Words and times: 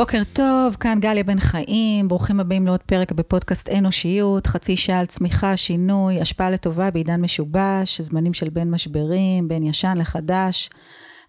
בוקר 0.00 0.22
טוב, 0.32 0.76
כאן 0.80 0.98
גליה 1.00 1.24
בן 1.24 1.40
חיים, 1.40 2.08
ברוכים 2.08 2.40
הבאים 2.40 2.66
לעוד 2.66 2.80
פרק 2.82 3.12
בפודקאסט 3.12 3.68
אנושיות, 3.68 4.46
חצי 4.46 4.76
שעה 4.76 4.98
על 4.98 5.06
צמיחה, 5.06 5.56
שינוי, 5.56 6.20
השפעה 6.20 6.50
לטובה 6.50 6.90
בעידן 6.90 7.20
משובש, 7.20 8.00
זמנים 8.00 8.34
של 8.34 8.50
בין 8.50 8.70
משברים, 8.70 9.48
בין 9.48 9.62
ישן 9.62 9.94
לחדש. 9.96 10.70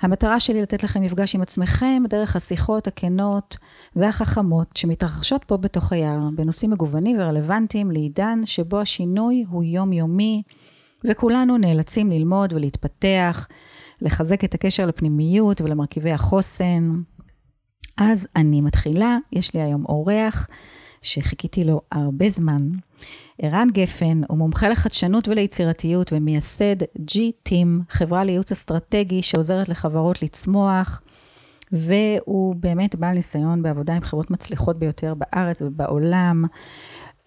המטרה 0.01 0.39
שלי 0.39 0.61
לתת 0.61 0.83
לכם 0.83 1.01
מפגש 1.01 1.35
עם 1.35 1.41
עצמכם 1.41 2.03
דרך 2.09 2.35
השיחות 2.35 2.87
הכנות 2.87 3.57
והחכמות 3.95 4.77
שמתרחשות 4.77 5.43
פה 5.43 5.57
בתוך 5.57 5.91
היער, 5.91 6.29
בנושאים 6.35 6.71
מגוונים 6.71 7.17
ורלוונטיים 7.19 7.91
לעידן 7.91 8.41
שבו 8.45 8.79
השינוי 8.79 9.45
הוא 9.49 9.63
יומיומי, 9.63 10.43
וכולנו 11.03 11.57
נאלצים 11.57 12.11
ללמוד 12.11 12.53
ולהתפתח, 12.53 13.47
לחזק 14.01 14.43
את 14.43 14.53
הקשר 14.53 14.85
לפנימיות 14.85 15.61
ולמרכיבי 15.61 16.11
החוסן. 16.11 17.01
אז 18.03 18.27
אני 18.35 18.61
מתחילה, 18.61 19.17
יש 19.31 19.55
לי 19.55 19.61
היום 19.61 19.85
אורח 19.85 20.47
שחיכיתי 21.01 21.63
לו 21.63 21.81
הרבה 21.91 22.29
זמן. 22.29 22.57
ערן 23.41 23.67
גפן 23.71 24.21
הוא 24.27 24.37
מומחה 24.37 24.69
לחדשנות 24.69 25.27
וליצירתיות 25.27 26.13
ומייסד 26.13 26.83
G-Team, 26.83 27.67
חברה 27.89 28.23
לייעוץ 28.23 28.51
אסטרטגי 28.51 29.21
שעוזרת 29.21 29.69
לחברות 29.69 30.23
לצמוח, 30.23 31.01
והוא 31.71 32.55
באמת 32.55 32.95
בעל 32.95 33.15
ניסיון 33.15 33.63
בעבודה 33.63 33.93
עם 33.93 34.01
חברות 34.01 34.31
מצליחות 34.31 34.79
ביותר 34.79 35.13
בארץ 35.13 35.61
ובעולם. 35.61 36.45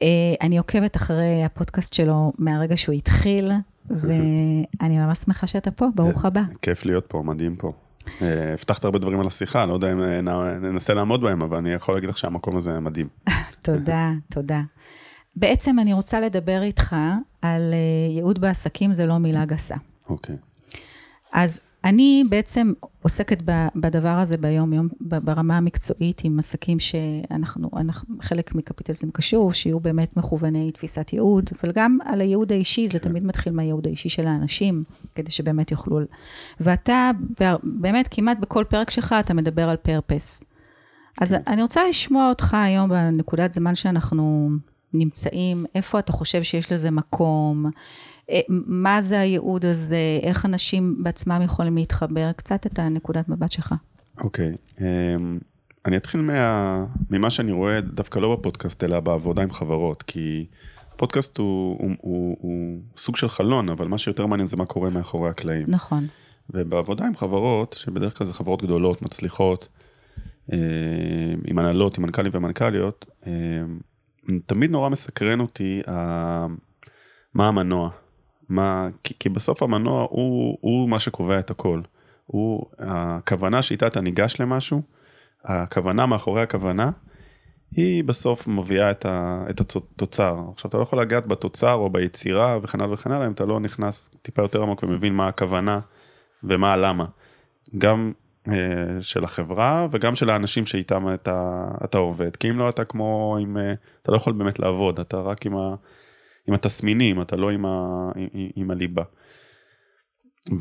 אה, 0.02 0.34
אני 0.40 0.58
עוקבת 0.58 0.96
אחרי 0.96 1.44
הפודקאסט 1.44 1.92
שלו 1.92 2.32
מהרגע 2.38 2.76
שהוא 2.76 2.94
התחיל, 2.94 3.50
ואני 3.90 4.98
ממש 4.98 5.18
שמחה 5.18 5.46
שאתה 5.46 5.70
פה, 5.70 5.86
ברוך 5.94 6.24
הבא. 6.24 6.42
כיף 6.62 6.84
להיות 6.84 7.04
פה, 7.08 7.22
מדהים 7.24 7.56
פה. 7.56 7.72
אה, 8.22 8.52
הבטחת 8.52 8.84
הרבה 8.84 8.98
דברים 8.98 9.20
על 9.20 9.26
השיחה, 9.26 9.66
לא 9.66 9.74
יודע 9.74 9.92
אם 9.92 10.02
אה, 10.02 10.20
ננסה 10.58 10.94
לעמוד 10.94 11.20
בהם, 11.20 11.42
אבל 11.42 11.56
אני 11.56 11.72
יכול 11.72 11.94
להגיד 11.94 12.10
לך 12.10 12.18
שהמקום 12.18 12.56
הזה 12.56 12.80
מדהים. 12.80 13.08
תודה, 13.62 14.10
תודה. 14.30 14.60
בעצם 15.36 15.78
אני 15.78 15.92
רוצה 15.92 16.20
לדבר 16.20 16.62
איתך 16.62 16.96
על 17.42 17.74
אה, 17.74 18.14
ייעוד 18.14 18.40
בעסקים, 18.40 18.92
זה 18.92 19.06
לא 19.06 19.18
מילה 19.18 19.44
גסה. 19.44 19.74
אוקיי. 20.08 20.36
אז 21.32 21.60
אני 21.84 22.24
בעצם 22.28 22.72
עוסקת 23.02 23.42
בדבר 23.76 24.08
הזה 24.08 24.36
ביום-יום, 24.36 24.88
ברמה 25.00 25.56
המקצועית, 25.56 26.20
עם 26.24 26.38
עסקים 26.38 26.80
שאנחנו, 26.80 27.70
אנחנו, 27.76 28.14
חלק 28.20 28.54
מקפיטליזם 28.54 29.10
קשור, 29.10 29.52
שיהיו 29.52 29.80
באמת 29.80 30.16
מכווני 30.16 30.72
תפיסת 30.72 31.12
ייעוד, 31.12 31.50
אבל 31.62 31.72
גם 31.74 31.98
על 32.04 32.20
הייעוד 32.20 32.52
האישי, 32.52 32.88
זה 32.88 32.98
כן. 32.98 33.08
תמיד 33.08 33.24
מתחיל 33.24 33.52
מהייעוד 33.52 33.86
האישי 33.86 34.08
של 34.08 34.26
האנשים, 34.26 34.84
כדי 35.14 35.30
שבאמת 35.30 35.70
יוכלו... 35.70 36.00
ואתה, 36.60 37.10
באמת, 37.62 38.08
כמעט 38.10 38.38
בכל 38.38 38.64
פרק 38.68 38.90
שלך, 38.90 39.14
אתה 39.20 39.34
מדבר 39.34 39.68
על 39.68 39.76
פרפס. 39.76 40.42
אז 41.20 41.32
כן. 41.32 41.42
אני 41.46 41.62
רוצה 41.62 41.88
לשמוע 41.88 42.28
אותך 42.28 42.54
היום 42.54 42.90
בנקודת 42.90 43.52
זמן 43.52 43.74
שאנחנו 43.74 44.50
נמצאים, 44.94 45.64
איפה 45.74 45.98
אתה 45.98 46.12
חושב 46.12 46.42
שיש 46.42 46.72
לזה 46.72 46.90
מקום, 46.90 47.70
מה 48.66 49.02
זה 49.02 49.20
הייעוד 49.20 49.64
הזה, 49.64 50.20
איך 50.22 50.46
אנשים 50.46 50.96
בעצמם 51.02 51.40
יכולים 51.44 51.76
להתחבר, 51.76 52.32
קצת 52.36 52.66
את 52.66 52.78
הנקודת 52.78 53.28
מבט 53.28 53.52
שלך. 53.52 53.74
אוקיי, 54.18 54.52
okay. 54.54 54.80
אמ, 54.80 55.38
um, 55.40 55.44
אני 55.86 55.96
אתחיל 55.96 56.20
מה, 56.20 56.84
ממה 57.10 57.30
שאני 57.30 57.52
רואה 57.52 57.80
דווקא 57.80 58.18
לא 58.18 58.36
בפודקאסט, 58.36 58.84
אלא 58.84 59.00
בעבודה 59.00 59.42
עם 59.42 59.50
חברות, 59.50 60.02
כי 60.02 60.46
הפודקאסט 60.94 61.38
הוא, 61.38 61.76
הוא, 61.80 61.90
הוא, 62.00 62.36
הוא 62.40 62.80
סוג 62.96 63.16
של 63.16 63.28
חלון, 63.28 63.68
אבל 63.68 63.88
מה 63.88 63.98
שיותר 63.98 64.26
מעניין 64.26 64.48
זה 64.48 64.56
מה 64.56 64.66
קורה 64.66 64.90
מאחורי 64.90 65.30
הקלעים. 65.30 65.66
נכון. 65.68 66.06
ובעבודה 66.50 67.06
עם 67.06 67.16
חברות, 67.16 67.72
שבדרך 67.72 68.18
כלל 68.18 68.26
זה 68.26 68.34
חברות 68.34 68.62
גדולות, 68.62 69.02
מצליחות, 69.02 69.68
אמ, 70.52 70.58
עם 71.46 71.58
הנהלות, 71.58 71.98
עם 71.98 72.04
מנכ"לים 72.04 72.32
ומנכ"ליות, 72.34 73.06
אמ, 73.26 73.78
תמיד 74.46 74.70
נורא 74.70 74.88
מסקרן 74.88 75.40
אותי 75.40 75.82
מה 77.34 77.48
המנוע, 77.48 77.90
מה, 78.48 78.88
כי, 79.04 79.14
כי 79.18 79.28
בסוף 79.28 79.62
המנוע 79.62 80.06
הוא, 80.10 80.58
הוא 80.60 80.88
מה 80.88 80.98
שקובע 80.98 81.38
את 81.38 81.50
הכל. 81.50 81.80
הוא, 82.26 82.66
הכוונה 82.78 83.62
שאיתה 83.62 83.86
אתה 83.86 84.00
ניגש 84.00 84.40
למשהו, 84.40 84.82
הכוונה 85.44 86.06
מאחורי 86.06 86.42
הכוונה, 86.42 86.90
היא 87.76 88.04
בסוף 88.04 88.48
מביאה 88.48 88.90
את, 88.90 89.06
ה, 89.06 89.44
את 89.50 89.60
התוצר. 89.60 90.38
עכשיו 90.52 90.68
אתה 90.68 90.76
לא 90.76 90.82
יכול 90.82 91.00
לגעת 91.00 91.26
בתוצר 91.26 91.72
או 91.72 91.90
ביצירה 91.90 92.58
וכן 92.62 92.80
הלאה 92.80 92.92
וכן 92.92 93.12
הלאה, 93.12 93.26
אם 93.26 93.32
אתה 93.32 93.44
לא 93.44 93.60
נכנס 93.60 94.10
טיפה 94.22 94.42
יותר 94.42 94.62
עמוק 94.62 94.82
ומבין 94.82 95.14
מה 95.14 95.28
הכוונה 95.28 95.80
ומה 96.44 96.72
הלמה. 96.72 97.04
גם 97.78 98.12
אה, 98.48 98.54
של 99.00 99.24
החברה 99.24 99.86
וגם 99.90 100.14
של 100.14 100.30
האנשים 100.30 100.66
שאיתם 100.66 101.14
אתה, 101.14 101.68
אתה 101.84 101.98
עובד. 101.98 102.36
כי 102.36 102.50
אם 102.50 102.58
לא 102.58 102.68
אתה 102.68 102.84
כמו 102.84 103.36
עם, 103.40 103.56
אה, 103.56 103.74
אתה 104.02 104.12
לא 104.12 104.16
יכול 104.16 104.32
באמת 104.32 104.58
לעבוד, 104.58 105.00
אתה 105.00 105.20
רק 105.20 105.46
עם 105.46 105.56
ה... 105.56 105.74
עם 106.48 106.54
התסמינים, 106.54 107.22
אתה 107.22 107.36
לא 107.36 107.50
עם, 107.50 107.66
ה, 107.66 108.10
עם, 108.16 108.48
עם 108.56 108.70
הליבה. 108.70 109.02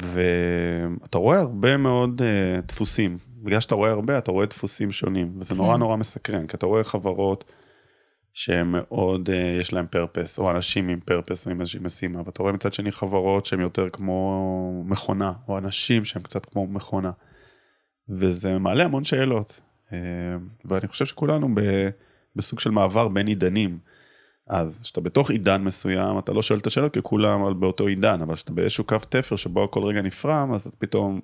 ואתה 0.01 1.17
רואה 1.17 1.39
הרבה 1.39 1.77
מאוד 1.77 2.21
uh, 2.21 2.65
דפוסים, 2.67 3.17
בגלל 3.43 3.59
שאתה 3.59 3.75
רואה 3.75 3.91
הרבה, 3.91 4.17
אתה 4.17 4.31
רואה 4.31 4.45
דפוסים 4.45 4.91
שונים, 4.91 5.33
וזה 5.39 5.55
נורא 5.55 5.73
כן. 5.73 5.79
נורא 5.79 5.95
מסקרן, 5.95 6.47
כי 6.47 6.57
אתה 6.57 6.65
רואה 6.65 6.83
חברות 6.83 7.51
שהם 8.33 8.71
מאוד, 8.71 9.29
uh, 9.29 9.61
יש 9.61 9.73
להם 9.73 9.87
פרפס, 9.87 10.39
או 10.39 10.51
אנשים 10.51 10.89
עם 10.89 10.99
פרפס 10.99 11.45
או 11.45 11.51
עם 11.51 11.61
איזושהי 11.61 11.79
משימה, 11.83 12.21
ואתה 12.25 12.43
רואה 12.43 12.53
מצד 12.53 12.73
שני 12.73 12.91
חברות 12.91 13.45
שהן 13.45 13.59
יותר 13.59 13.89
כמו 13.89 14.83
מכונה, 14.85 15.33
או 15.47 15.57
אנשים 15.57 16.05
שהם 16.05 16.21
קצת 16.21 16.45
כמו 16.45 16.67
מכונה, 16.67 17.11
וזה 18.09 18.57
מעלה 18.57 18.83
המון 18.85 19.03
שאלות, 19.03 19.61
uh, 19.87 19.91
ואני 20.65 20.87
חושב 20.87 21.05
שכולנו 21.05 21.55
ב, 21.55 21.61
בסוג 22.35 22.59
של 22.59 22.69
מעבר 22.69 23.07
בין 23.07 23.27
עידנים. 23.27 23.79
אז 24.47 24.81
כשאתה 24.83 25.01
בתוך 25.01 25.31
עידן 25.31 25.61
מסוים 25.61 26.19
אתה 26.19 26.33
לא 26.33 26.41
שואל 26.41 26.59
את 26.59 26.67
השאלות 26.67 26.93
כי 26.93 26.99
כולם 27.03 27.59
באותו 27.59 27.87
עידן 27.87 28.21
אבל 28.21 28.35
כשאתה 28.35 28.53
באיזשהו 28.53 28.83
קו 28.83 28.97
תפר 29.09 29.35
שבו 29.35 29.63
הכל 29.63 29.83
רגע 29.83 30.01
נפרם 30.01 30.53
אז 30.53 30.67
אתה 30.67 30.75
פתאום 30.77 31.19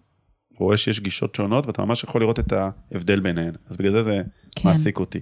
רואה 0.58 0.78
שיש 0.78 1.00
גישות 1.00 1.36
שונות 1.36 1.68
ואתה 1.68 1.86
ממש 1.86 2.04
יכול 2.04 2.22
לראות 2.22 2.40
את 2.40 2.54
ההבדל 2.54 3.20
ביניהן 3.20 3.54
אז 3.70 3.78
בגלל 3.78 3.92
זה 3.92 4.02
זה 4.02 4.22
כן. 4.56 4.70
מעסיק 4.70 5.00
אותי. 5.00 5.20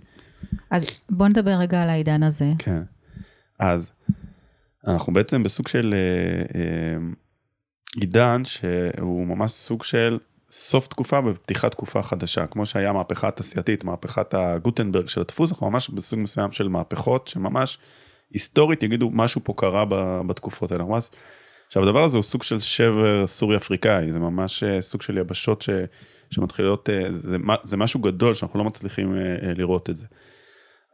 אז 0.72 0.86
בוא 1.10 1.28
נדבר 1.28 1.52
רגע 1.52 1.84
על 1.84 1.90
העידן 1.90 2.24
הזה. 2.24 2.52
כן. 2.60 2.82
אז 3.60 3.92
אנחנו 4.88 5.14
בעצם 5.14 5.44
בסוג 5.44 5.68
של 5.68 5.94
אה, 5.94 6.60
אה, 6.60 6.98
עידן 8.02 8.46
שהוא 8.46 9.28
ממש 9.28 9.52
סוג 9.52 9.84
של 9.84 10.18
סוף 10.50 10.88
תקופה 10.88 11.20
ופתיחת 11.26 11.72
תקופה 11.72 12.02
חדשה, 12.02 12.48
כמו 12.48 12.66
שהיה 12.66 12.94
מהפכה 12.94 13.28
התעשייתית, 13.28 13.84
מהפכת 13.84 14.34
הגוטנברג 14.34 15.08
של 15.08 15.22
הדפוס, 15.22 15.52
אנחנו 15.52 15.70
ממש 15.70 15.90
בסוג 15.90 16.20
מסוים 16.20 16.52
של 16.52 16.68
מהפכות, 16.68 17.28
שממש 17.28 17.78
היסטורית 18.32 18.84
יגידו 18.84 19.10
משהו 19.14 19.42
פה 19.44 19.54
קרה 19.58 19.86
בתקופות 20.28 20.72
האלה. 20.72 20.84
ממש, 20.84 21.10
עכשיו 21.68 21.84
הדבר 21.84 22.04
הזה 22.04 22.18
הוא 22.18 22.24
סוג 22.24 22.44
של 22.44 22.60
שבר 22.60 23.28
סורי 23.28 23.58
אפריקאי, 23.58 24.12
זה 24.12 24.20
ממש 24.20 24.64
אה, 24.64 24.82
סוג 24.82 25.02
של 25.02 25.18
יבשות 25.18 25.62
ש, 25.62 25.70
שמתחילות, 26.32 26.90
אה, 26.90 27.14
זה, 27.14 27.38
זה 27.64 27.78
משהו 27.78 28.00
גדול 28.00 28.34
שאנחנו 28.34 28.60
לא 28.60 28.66
מצליחים 28.66 29.16
אה, 29.16 29.54
לראות 29.56 29.90
את 29.90 29.98
זה. 29.98 30.06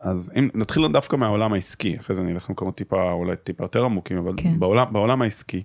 אז 0.01 0.31
אם 0.35 0.49
נתחיל 0.53 0.87
דווקא 0.87 1.15
מהעולם 1.15 1.53
העסקי, 1.53 1.97
אחרי 1.99 2.15
זה 2.15 2.21
אני 2.21 2.33
אלך 2.33 2.49
למקומות 2.49 2.75
טיפה, 2.75 3.11
אולי 3.11 3.35
טיפה 3.35 3.63
יותר 3.63 3.83
עמוקים, 3.83 4.17
אבל 4.17 4.33
כן. 4.37 4.59
בעולם, 4.59 4.93
בעולם 4.93 5.21
העסקי. 5.21 5.63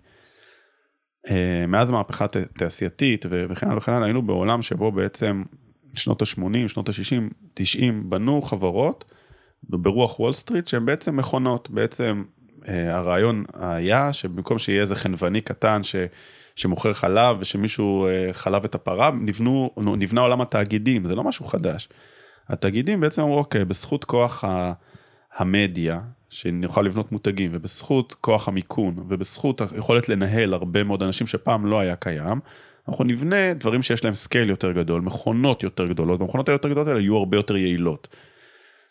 אה, 1.30 1.64
מאז 1.68 1.90
המהפכה 1.90 2.24
התעשייתית 2.24 3.26
וכן 3.30 3.66
הלאה 3.66 3.78
וכן 3.78 3.92
הלאה, 3.92 4.06
היינו 4.06 4.22
בעולם 4.22 4.62
שבו 4.62 4.92
בעצם 4.92 5.42
שנות 5.94 6.22
ה-80, 6.22 6.68
שנות 6.68 6.88
ה-60, 6.88 7.34
90, 7.54 8.10
בנו 8.10 8.42
חברות 8.42 9.04
ברוח 9.62 10.20
וול 10.20 10.32
סטריט 10.32 10.68
שהן 10.68 10.84
בעצם 10.84 11.16
מכונות, 11.16 11.70
בעצם 11.70 12.24
אה, 12.68 12.96
הרעיון 12.96 13.44
היה 13.54 14.12
שבמקום 14.12 14.58
שיהיה 14.58 14.80
איזה 14.80 14.96
חנווני 14.96 15.40
קטן 15.40 15.82
ש... 15.82 15.96
שמוכר 16.56 16.92
חלב 16.92 17.36
ושמישהו 17.40 18.06
אה, 18.06 18.32
חלב 18.32 18.64
את 18.64 18.74
הפרה, 18.74 19.10
נבנו, 19.10 19.70
נבנה 19.76 20.20
עולם 20.20 20.40
התאגידים, 20.40 21.06
זה 21.06 21.14
לא 21.14 21.24
משהו 21.24 21.44
חדש. 21.44 21.88
התאגידים 22.48 23.00
בעצם 23.00 23.22
אמרו, 23.22 23.38
אוקיי, 23.38 23.64
בזכות 23.64 24.04
כוח 24.04 24.44
המדיה, 25.34 26.00
שנוכל 26.30 26.82
לבנות 26.82 27.12
מותגים, 27.12 27.50
ובזכות 27.54 28.16
כוח 28.20 28.48
המיכון, 28.48 28.94
ובזכות 29.08 29.60
היכולת 29.60 30.08
לנהל 30.08 30.54
הרבה 30.54 30.84
מאוד 30.84 31.02
אנשים 31.02 31.26
שפעם 31.26 31.66
לא 31.66 31.80
היה 31.80 31.96
קיים, 31.96 32.40
אנחנו 32.88 33.04
נבנה 33.04 33.54
דברים 33.54 33.82
שיש 33.82 34.04
להם 34.04 34.14
scale 34.14 34.50
יותר 34.50 34.72
גדול, 34.72 35.00
מכונות 35.00 35.62
יותר 35.62 35.86
גדולות, 35.86 36.20
והמכונות 36.20 36.48
היותר 36.48 36.68
גדולות 36.68 36.88
האלה 36.88 37.00
יהיו 37.00 37.16
הרבה 37.16 37.36
יותר 37.36 37.56
יעילות. 37.56 38.08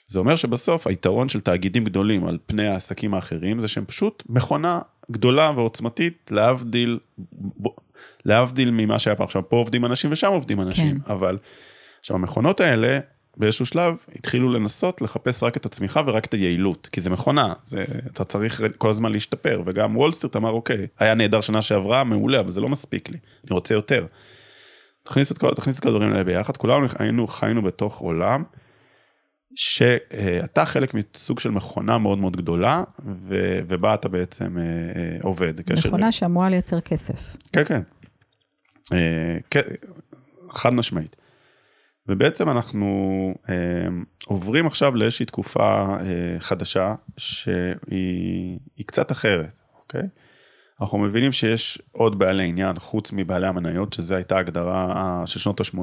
זה 0.07 0.19
אומר 0.19 0.36
שבסוף 0.36 0.88
היתרון 0.88 1.30
של 1.30 1.42
תאגידים 1.42 1.86
גדולים 1.86 2.25
על 2.28 2.38
פני 2.45 2.68
העסקים 2.68 3.13
האחרים 3.13 3.62
זה 3.62 3.68
שהם 3.68 3.86
פשוט 3.86 4.24
מכונה 4.30 4.80
גדולה 5.12 5.51
ועוצמתית 5.56 6.31
להבדיל, 6.31 7.00
להבדיל 8.25 8.72
ממה 8.72 9.00
שהיה 9.00 9.16
פעם. 9.16 9.24
עכשיו 9.24 9.50
פה 9.50 9.56
עובדים 9.56 9.86
אנשים 9.86 10.12
ושם 10.12 10.28
עובדים 10.28 10.62
אנשים, 10.62 11.00
כן. 11.00 11.12
אבל 11.12 11.38
עכשיו 12.00 12.16
המכונות 12.16 12.62
האלה 12.62 13.00
באיזשהו 13.38 13.66
שלב 13.66 13.95
התחילו 14.16 14.54
לנסות 14.54 15.01
לחפש 15.01 15.44
רק 15.44 15.57
את 15.57 15.66
הצמיחה 15.66 16.01
ורק 16.06 16.25
את 16.25 16.34
היעילות, 16.34 16.89
כי 16.92 17.01
זה 17.01 17.10
מכונה, 17.10 17.54
זה, 17.63 17.86
אתה 18.07 18.24
צריך 18.24 18.62
כל 18.78 18.89
הזמן 18.89 19.12
להשתפר, 19.12 19.62
וגם 19.66 19.98
וול 19.98 20.12
סטריט 20.12 20.36
אמר 20.36 20.50
אוקיי, 20.50 20.88
היה 21.00 21.13
נהדר 21.13 21.42
שנה 21.42 21.62
שעברה, 21.62 22.04
מעולה, 22.04 22.39
אבל 22.39 22.51
זה 22.51 22.62
לא 22.62 22.69
מספיק 22.69 23.10
לי, 23.10 23.18
אני 23.44 23.54
רוצה 23.54 23.74
יותר. 23.74 24.06
תכניס 25.04 25.31
את 25.31 25.38
כל, 25.38 25.54
תכניס 25.54 25.78
את 25.78 25.84
כל 25.84 25.89
הדברים 25.89 26.12
האלה 26.12 26.24
ביחד, 26.24 26.57
כולנו 26.57 26.88
היינו, 27.00 27.28
חיינו 27.28 27.62
בתוך 27.62 27.98
עולם 27.98 28.44
שאתה 29.56 30.66
חלק 30.66 30.94
מסוג 30.94 31.39
של 31.39 31.51
מכונה 31.51 31.98
מאוד 31.98 32.18
מאוד 32.18 32.38
גדולה, 32.38 32.84
ו- 33.06 33.60
ובה 33.68 33.94
אתה 33.94 34.10
בעצם 34.10 34.57
אה, 34.57 34.63
אה, 34.63 35.18
עובד. 35.22 35.54
מכונה 35.88 36.12
שאמורה 36.12 36.50
לייצר 36.50 36.81
כסף. 36.81 37.36
כן, 37.54 37.63
כן. 37.63 37.81
אה, 38.94 39.38
כן, 39.50 39.62
חד 40.50 40.74
משמעית. 40.74 41.16
ובעצם 42.09 42.50
אנחנו 42.50 42.88
אה, 43.50 43.56
עוברים 44.25 44.68
עכשיו 44.68 44.95
לאיזושהי 44.95 45.25
תקופה 45.25 45.95
אה, 46.00 46.06
חדשה 46.39 46.95
שהיא 47.18 48.59
היא 48.77 48.86
קצת 48.86 49.12
אחרת, 49.12 49.50
אוקיי? 49.81 50.01
אנחנו 50.81 50.98
מבינים 50.98 51.31
שיש 51.31 51.81
עוד 51.92 52.19
בעלי 52.19 52.44
עניין 52.48 52.80
חוץ 52.80 53.12
מבעלי 53.13 53.48
המניות, 53.48 53.94
שזו 53.94 54.15
הייתה 54.15 54.38
הגדרה 54.38 54.94
אה, 54.95 55.27
של 55.27 55.39
שנות 55.39 55.59
ה-80. 55.62 55.75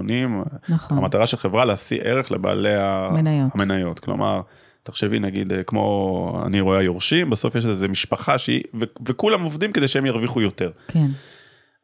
נכון. 0.69 0.99
המטרה 0.99 1.26
של 1.26 1.37
חברה 1.37 1.65
להשיא 1.65 2.00
ערך 2.03 2.32
לבעלי 2.32 2.75
ה- 2.75 3.09
מניות. 3.12 3.50
המניות. 3.55 3.99
כלומר, 3.99 4.41
תחשבי 4.82 5.19
נגיד 5.19 5.53
אה, 5.53 5.62
כמו 5.62 6.43
אני 6.47 6.61
רואה 6.61 6.79
היורשים, 6.79 7.31
בסוף 7.31 7.55
יש 7.55 7.67
איזה 7.67 7.88
משפחה 7.88 8.38
שהיא, 8.38 8.62
ו- 8.81 8.85
וכולם 9.09 9.43
עובדים 9.43 9.73
כדי 9.73 9.88
שהם 9.88 10.06
ירוויחו 10.06 10.41
יותר. 10.41 10.70
כן. 10.88 11.06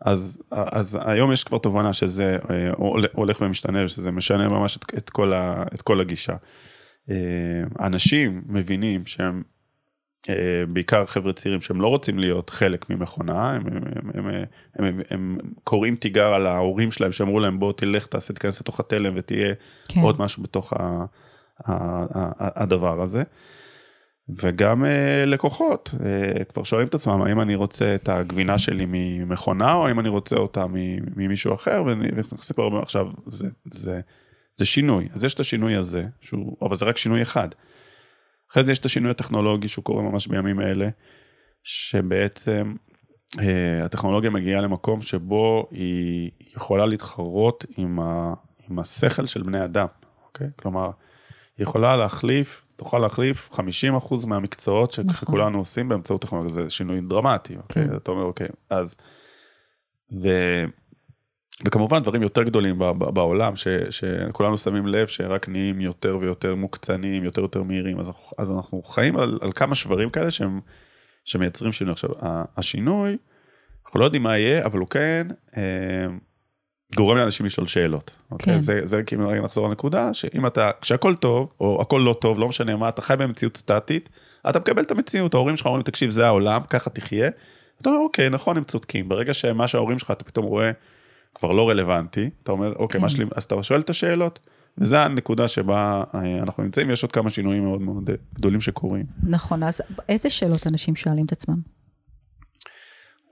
אז, 0.05 0.43
אז 0.51 0.99
היום 1.03 1.33
יש 1.33 1.45
כבר 1.45 1.59
תובנה 1.59 1.93
שזה 1.93 2.39
אה, 2.51 2.71
הולך 3.13 3.41
ומשתנה 3.41 3.85
ושזה 3.85 4.11
משנה 4.11 4.49
ממש 4.49 4.77
את, 4.77 4.85
את, 4.99 5.11
כל, 5.11 5.33
ה, 5.33 5.65
את 5.75 5.83
כל 5.83 6.01
הגישה. 6.01 6.35
אה, 7.11 7.17
אנשים 7.87 8.43
מבינים 8.47 9.07
שהם, 9.07 9.43
אה, 10.29 10.65
בעיקר 10.69 11.07
חבר'ה 11.07 11.33
צעירים 11.33 11.61
שהם 11.61 11.81
לא 11.81 11.89
רוצים 11.89 12.19
להיות 12.19 12.51
חלק 12.51 12.91
ממכונה, 12.91 13.51
הם, 13.51 13.67
הם, 13.67 13.77
הם, 13.77 14.11
הם, 14.15 14.45
הם, 14.77 14.85
הם, 14.85 15.01
הם 15.11 15.39
קוראים 15.65 15.97
תיגר 15.97 16.35
על 16.35 16.47
ההורים 16.47 16.93
שלהם 16.93 17.13
שאמרו 17.13 17.41
להם 17.41 17.59
בוא 17.59 17.73
תלך 17.73 18.07
תעשה 18.07 18.35
תיכנס 18.35 18.61
לתוך 18.61 18.81
התלם 18.81 19.13
ותהיה 19.17 19.55
כן. 19.89 20.01
עוד 20.01 20.21
משהו 20.21 20.43
בתוך 20.43 20.73
ה, 20.73 20.77
ה, 20.77 21.05
ה, 21.69 22.31
ה, 22.39 22.63
הדבר 22.63 23.03
הזה. 23.03 23.23
וגם 24.43 24.85
אה, 24.85 25.25
לקוחות 25.27 25.95
אה, 26.05 26.45
כבר 26.45 26.63
שואלים 26.63 26.89
את 26.89 26.95
עצמם 26.95 27.23
האם 27.23 27.41
אני 27.41 27.55
רוצה 27.55 27.95
את 27.95 28.09
הגבינה 28.09 28.59
שלי 28.59 28.85
ממכונה 28.89 29.75
או 29.75 29.87
האם 29.87 30.01
אני 30.01 30.09
רוצה 30.09 30.37
אותה 30.37 30.65
ממישהו 31.17 31.55
אחר 31.55 31.83
ונכנסים 31.87 32.55
כבר 32.55 32.65
הרבה 32.65 32.79
עכשיו 32.83 33.07
זה 33.27 33.49
זה 33.65 34.01
זה 34.57 34.65
שינוי 34.65 35.09
אז 35.15 35.25
יש 35.25 35.35
את 35.35 35.41
השינוי 35.41 35.77
הזה 35.77 36.05
שהוא 36.21 36.57
אבל 36.63 36.77
זה 36.77 36.85
רק 36.85 36.97
שינוי 36.97 37.23
אחד. 37.23 37.49
אחרי 38.51 38.65
זה 38.65 38.73
יש 38.73 38.79
את 38.79 38.85
השינוי 38.85 39.11
הטכנולוגי 39.11 39.69
שהוא 39.69 39.85
קורה 39.85 40.03
ממש 40.03 40.27
בימים 40.27 40.61
אלה 40.61 40.89
שבעצם 41.63 42.75
אה, 43.39 43.85
הטכנולוגיה 43.85 44.31
מגיעה 44.31 44.61
למקום 44.61 45.03
שבו 45.03 45.69
היא 45.71 46.31
יכולה 46.57 46.87
להתחרות 46.87 47.65
עם, 47.77 48.01
ה, 48.01 48.35
עם 48.69 48.79
השכל 48.79 49.27
של 49.27 49.43
בני 49.43 49.65
אדם 49.65 49.87
אוקיי 50.27 50.47
כלומר. 50.57 50.91
יכולה 51.61 51.97
להחליף, 51.97 52.65
תוכל 52.77 52.99
להחליף 52.99 53.51
50% 53.53 54.27
מהמקצועות 54.27 54.99
נכון. 54.99 55.15
שכולנו 55.15 55.59
עושים 55.59 55.89
באמצעות 55.89 56.23
טכנולוגיה, 56.23 56.53
זה 56.53 56.71
שינוי 56.71 57.01
דרמטי, 57.01 57.57
אוקיי? 57.57 57.89
כן. 57.89 57.97
אתה 57.97 58.11
אומר, 58.11 58.23
אוקיי, 58.23 58.49
אז... 58.71 58.97
ו... 60.23 60.29
וכמובן 61.65 62.03
דברים 62.03 62.23
יותר 62.23 62.43
גדולים 62.43 62.79
בעולם, 62.99 63.57
ש, 63.57 63.69
שכולנו 63.91 64.59
שמים 64.59 64.87
לב 64.87 65.07
שרק 65.07 65.49
נהיים 65.49 65.81
יותר 65.81 66.19
ויותר 66.21 66.55
מוקצנים, 66.55 67.25
יותר 67.25 67.41
ויותר 67.41 67.63
מהירים, 67.63 68.01
אז, 68.01 68.07
אנחנו- 68.09 68.37
אז 68.39 68.51
אנחנו 68.51 68.83
חיים 68.83 69.17
על, 69.17 69.39
על 69.43 69.53
כמה 69.53 69.75
שברים 69.75 70.11
כאלה 70.11 70.31
שהם, 70.31 70.61
שמייצרים 71.25 71.73
שינוי. 71.73 71.93
עכשיו, 71.93 72.11
השינוי, 72.57 73.17
אנחנו 73.85 74.01
לא 74.01 74.05
יודעים 74.05 74.23
מה 74.23 74.39
יהיה, 74.39 74.67
אבל 74.67 74.79
הוא 74.79 74.89
כן 74.89 75.27
אה, 75.57 75.63
גורם 76.97 77.17
לאנשים 77.17 77.47
לשאול 77.47 77.67
שאלות. 77.67 78.11
אוקיי? 78.31 78.55
כן. 78.55 78.61
זה, 78.61 78.81
זה 78.85 79.03
כאילו 79.03 79.29
רגע 79.29 79.41
נחזור 79.41 79.69
לנקודה, 79.69 80.15
שאם 80.15 80.47
אתה, 80.47 80.71
כשהכל 80.81 81.15
טוב, 81.15 81.53
או 81.61 81.83
הכל 81.83 82.03
לא 82.05 82.17
טוב, 82.21 82.39
לא 82.39 82.49
משנה 82.49 82.77
מה, 82.77 82.89
אתה 82.89 83.03
חי 83.03 83.15
במציאות 83.19 83.57
סטטית, 83.57 84.09
אתה 84.51 84.59
מקבל 84.59 84.83
את 84.83 84.91
המציאות, 84.91 85.35
ההורים 85.35 85.57
שלך 85.57 85.67
אומרים, 85.67 85.83
תקשיב, 85.83 86.11
זה 86.11 86.27
העולם, 86.27 86.61
ככה 86.71 86.91
תחיה. 86.91 87.29
אתה 87.83 87.91
אומר, 87.91 88.01
אוקיי, 88.01 88.31
נכון, 88.31 88.57
הם 88.57 88.65
צודקים. 88.65 89.09
ברגע 89.09 89.35
שמה 89.35 89.69
שההורים 89.69 89.99
שלך, 89.99 90.11
אתה 90.11 90.25
פתאום 90.25 90.47
רואה, 90.47 90.71
כבר 91.35 91.53
לא 91.53 91.69
רלוונטי, 91.69 92.31
אתה 92.43 92.53
אומר, 92.53 92.73
אוקיי, 92.73 92.99
כן. 92.99 93.03
מה 93.03 93.09
שלי, 93.09 93.25
אז 93.37 93.45
אתה 93.45 93.63
שואל 93.63 93.81
את 93.81 93.91
השאלות. 93.91 94.39
וזו 94.79 94.97
הנקודה 94.97 95.49
שבה 95.49 96.05
אה, 96.15 96.39
אנחנו 96.43 96.63
נמצאים, 96.63 96.91
יש 96.91 97.03
עוד 97.03 97.13
כמה 97.13 97.31
שינויים 97.31 97.65
מאוד 97.65 97.81
מאוד 97.83 98.11
גדולים 98.35 98.61
שקורים. 98.61 99.07
נכון, 99.23 99.63
אז 99.63 99.83
איזה 100.09 100.31
שאלות 100.31 100.67
אנשים 100.67 100.97
שואלים 100.97 101.27
את 101.27 101.33
עצמם? 101.33 101.57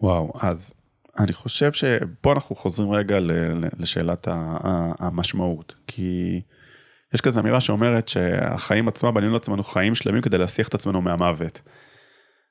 וואו, 0.02 0.32
אז 0.40 0.74
אני 1.18 1.32
חושב 1.32 1.72
שפה 1.72 2.32
אנחנו 2.32 2.56
חוזרים 2.56 2.90
רגע 2.90 3.18
לשאלת 3.78 4.28
המשמעות, 5.00 5.74
כי 5.86 6.40
יש 7.14 7.20
כזו 7.20 7.40
אמירה 7.40 7.60
שאומרת 7.60 8.08
שהחיים 8.08 8.88
עצמם 8.88 9.14
בנינו 9.14 9.32
לעצמנו 9.32 9.62
חיים 9.62 9.94
שלמים 9.94 10.22
כדי 10.22 10.38
להסיח 10.38 10.68
את 10.68 10.74
עצמנו 10.74 11.00
מהמוות. 11.00 11.60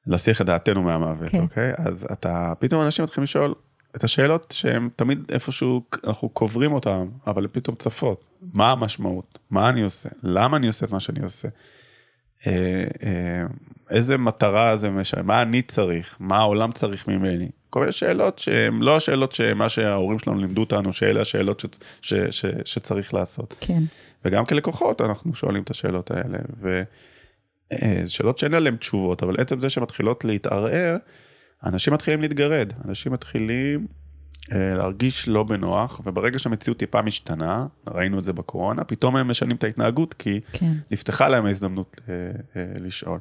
להסיח 0.08 0.42
את 0.42 0.46
דעתנו 0.46 0.84
מהמוות, 0.84 1.32
כן. 1.32 1.42
אוקיי? 1.42 1.74
אז 1.78 2.08
אתה, 2.12 2.54
פתאום 2.60 2.82
אנשים 2.82 3.04
מתחילים 3.04 3.24
לשאול 3.24 3.54
את 3.96 4.04
השאלות 4.04 4.48
שהם 4.52 4.90
תמיד 4.96 5.32
איפשהו, 5.32 5.82
אנחנו 6.08 6.30
קוברים 6.30 6.74
אותם, 6.74 7.08
אבל 7.28 7.44
הן 7.44 7.50
פתאום 7.52 7.76
צפות. 7.76 8.30
מה 8.54 8.72
המשמעות? 8.72 9.40
מה 9.50 9.70
אני 9.70 9.82
עושה? 9.82 10.10
למה 10.24 10.58
אני 10.58 10.68
עושה 10.68 10.86
את 10.86 10.92
מה 10.92 11.00
שאני 11.00 11.24
עושה? 11.24 11.48
אה, 12.48 12.84
אה, 13.04 13.46
איזה 13.90 14.18
מטרה 14.18 14.78
זה 14.78 14.90
משנה, 14.90 15.22
מה 15.22 15.42
אני 15.42 15.62
צריך, 15.62 16.18
מה 16.20 16.38
העולם 16.38 16.72
צריך 16.72 17.08
ממני, 17.08 17.50
כל 17.70 17.80
מיני 17.80 17.92
שאלות 17.92 18.40
שהן 18.40 18.80
לא 18.80 18.96
השאלות 18.96 19.32
שמה 19.32 19.70
שההורים 19.70 20.20
שלנו 20.20 20.40
לימדו 20.40 20.62
אותנו, 20.62 20.94
שאלה 20.94 21.22
השאלות 21.22 21.60
ש, 21.60 21.66
ש, 22.02 22.14
ש, 22.14 22.46
שצריך 22.66 23.14
לעשות. 23.14 23.56
כן, 23.60 23.84
וגם 24.26 24.46
כלקוחות 24.46 25.02
אנחנו 25.02 25.36
שואלים 25.36 25.64
את 25.64 25.70
השאלות 25.70 26.12
האלה, 26.12 26.38
וזה 26.62 26.84
שאלות 28.08 28.38
שאין 28.38 28.54
עליהן 28.54 28.76
תשובות, 28.76 29.24
אבל 29.24 29.42
עצם 29.42 29.60
זה 29.60 29.70
שמתחילות 29.70 30.26
להתערער, 30.26 30.98
אנשים 31.66 31.94
מתחילים 31.94 32.22
להתגרד, 32.22 32.74
אנשים 32.86 33.12
מתחילים 33.12 33.80
אה, 33.80 34.07
להרגיש 34.52 35.28
לא 35.28 35.44
בנוח, 35.44 36.02
וברגע 36.06 36.40
שהמציאות 36.40 36.78
טיפה 36.78 37.02
משתנה, 37.02 37.66
ראינו 37.88 38.20
את 38.20 38.24
זה 38.24 38.34
בקורונה, 38.34 38.84
פתאום 38.84 39.16
הם 39.16 39.28
משנים 39.28 39.56
את 39.56 39.64
ההתנהגות, 39.64 40.14
כי 40.14 40.40
כן. 40.54 40.74
נפתחה 40.92 41.30
להם 41.30 41.46
ההזדמנות 41.46 42.02
אה, 42.10 42.14
אה, 42.56 42.66
לשאול. 42.80 43.20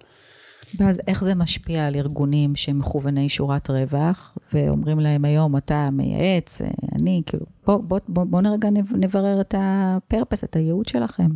ואז 0.78 1.00
איך 1.06 1.24
זה 1.24 1.34
משפיע 1.34 1.86
על 1.86 1.94
ארגונים 1.94 2.56
שהם 2.56 2.78
מכווני 2.78 3.28
שורת 3.28 3.70
רווח, 3.70 4.38
ואומרים 4.52 5.00
להם 5.00 5.24
היום, 5.24 5.56
אתה 5.56 5.88
מייעץ, 5.92 6.60
אה, 6.60 6.68
אני, 7.00 7.22
כאילו, 7.26 7.46
בוא, 7.66 7.76
בוא, 7.76 7.98
בוא, 8.08 8.24
בוא 8.24 8.40
נרגע 8.40 8.70
נב- 8.70 8.96
נברר 8.96 9.40
את 9.40 9.54
הפרפס, 9.58 10.44
את 10.44 10.56
הייעוד 10.56 10.88
שלכם. 10.88 11.28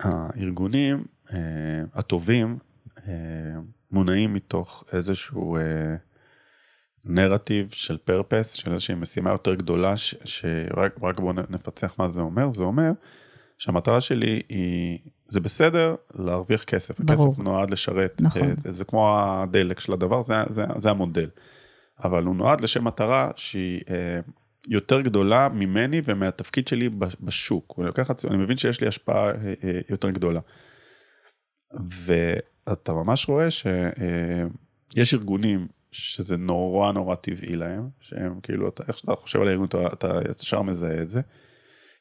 הארגונים 0.00 1.04
אה, 1.32 1.38
הטובים 1.94 2.58
אה, 3.08 3.12
מונעים 3.90 4.34
מתוך 4.34 4.84
איזשהו 4.92 5.56
אה, 5.56 5.62
נרטיב 7.04 7.68
של 7.72 7.96
פרפס, 7.96 8.52
של 8.52 8.72
איזושהי 8.72 8.94
משימה 8.94 9.30
יותר 9.30 9.54
גדולה, 9.54 9.96
ש- 9.96 10.14
שרק 10.24 10.94
רק 11.02 11.20
בואו 11.20 11.32
נפצח 11.48 11.94
מה 11.98 12.08
זה 12.08 12.20
אומר, 12.20 12.52
זה 12.52 12.62
אומר 12.62 12.90
שהמטרה 13.58 14.00
שלי 14.00 14.42
היא, 14.48 14.98
זה 15.28 15.40
בסדר 15.40 15.94
להרוויח 16.14 16.64
כסף, 16.64 17.00
ברור. 17.00 17.28
הכסף 17.28 17.42
נועד 17.42 17.70
לשרת, 17.70 18.20
נכון. 18.20 18.42
אה, 18.42 18.72
זה 18.72 18.84
כמו 18.84 19.18
הדלק 19.20 19.80
של 19.80 19.92
הדבר, 19.92 20.22
זה, 20.22 20.34
זה, 20.48 20.64
זה 20.76 20.90
המודל, 20.90 21.28
אבל 22.04 22.24
הוא 22.24 22.36
נועד 22.36 22.60
לשם 22.60 22.84
מטרה 22.84 23.30
שהיא 23.36 23.80
אה, 23.90 24.20
יותר 24.68 25.00
גדולה 25.00 25.48
ממני 25.48 26.02
ומהתפקיד 26.04 26.68
שלי 26.68 26.88
בשוק, 27.20 27.74
הוא 27.76 27.84
לוקח, 27.84 28.10
את 28.10 28.24
אני 28.30 28.36
מבין 28.36 28.56
שיש 28.56 28.80
לי 28.80 28.86
השפעה 28.86 29.30
אה, 29.30 29.80
יותר 29.88 30.10
גדולה. 30.10 30.40
ואתה 31.80 32.92
ממש 32.92 33.28
רואה 33.28 33.50
שיש 33.50 35.14
ארגונים 35.14 35.66
שזה 35.92 36.36
נורא 36.36 36.92
נורא 36.92 37.14
טבעי 37.14 37.56
להם, 37.56 37.88
שהם 38.00 38.40
כאילו, 38.42 38.68
אתה, 38.68 38.82
איך 38.88 38.98
שאתה 38.98 39.12
חושב 39.14 39.40
על 39.40 39.48
הארגון, 39.48 39.66
אתה, 39.66 39.86
אתה 39.92 40.20
ישר 40.42 40.62
מזהה 40.62 41.02
את 41.02 41.10
זה. 41.10 41.20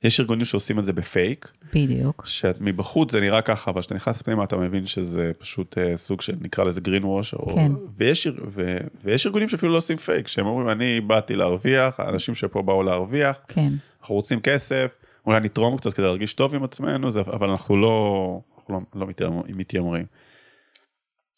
יש 0.03 0.19
ארגונים 0.19 0.45
שעושים 0.45 0.79
את 0.79 0.85
זה 0.85 0.93
בפייק, 0.93 1.51
בדיוק. 1.73 2.23
שמבחוץ 2.27 3.11
זה 3.11 3.19
נראה 3.19 3.41
ככה, 3.41 3.71
אבל 3.71 3.81
כשאתה 3.81 3.95
נכנס 3.95 4.21
פנימה 4.21 4.43
אתה 4.43 4.57
מבין 4.57 4.85
שזה 4.85 5.31
פשוט 5.37 5.77
אה, 5.77 5.97
סוג 5.97 6.21
של 6.21 6.33
נקרא 6.41 6.63
לזה 6.63 6.81
green 6.83 7.03
wash, 7.03 7.35
או, 7.39 7.55
כן. 7.55 7.71
ויש, 7.97 8.27
אר- 8.27 8.33
ו, 8.47 8.77
ויש 9.03 9.25
ארגונים 9.25 9.49
שאפילו 9.49 9.71
לא 9.71 9.77
עושים 9.77 9.97
פייק, 9.97 10.27
שהם 10.27 10.45
אומרים 10.45 10.69
אני 10.69 11.01
באתי 11.01 11.35
להרוויח, 11.35 11.99
האנשים 11.99 12.35
שפה 12.35 12.61
באו 12.61 12.83
להרוויח, 12.83 13.39
כן, 13.47 13.73
אנחנו 14.01 14.15
רוצים 14.15 14.39
כסף, 14.39 14.91
אולי 15.25 15.39
נתרום 15.39 15.77
קצת 15.77 15.93
כדי 15.93 16.05
להרגיש 16.05 16.33
טוב 16.33 16.55
עם 16.55 16.63
עצמנו, 16.63 17.11
זה, 17.11 17.21
אבל 17.21 17.49
אנחנו 17.49 17.77
לא, 17.77 18.39
אנחנו 18.57 18.73
לא, 18.73 18.79
לא 19.01 19.07
מתיימר, 19.07 19.41
מתיימרים. 19.49 20.05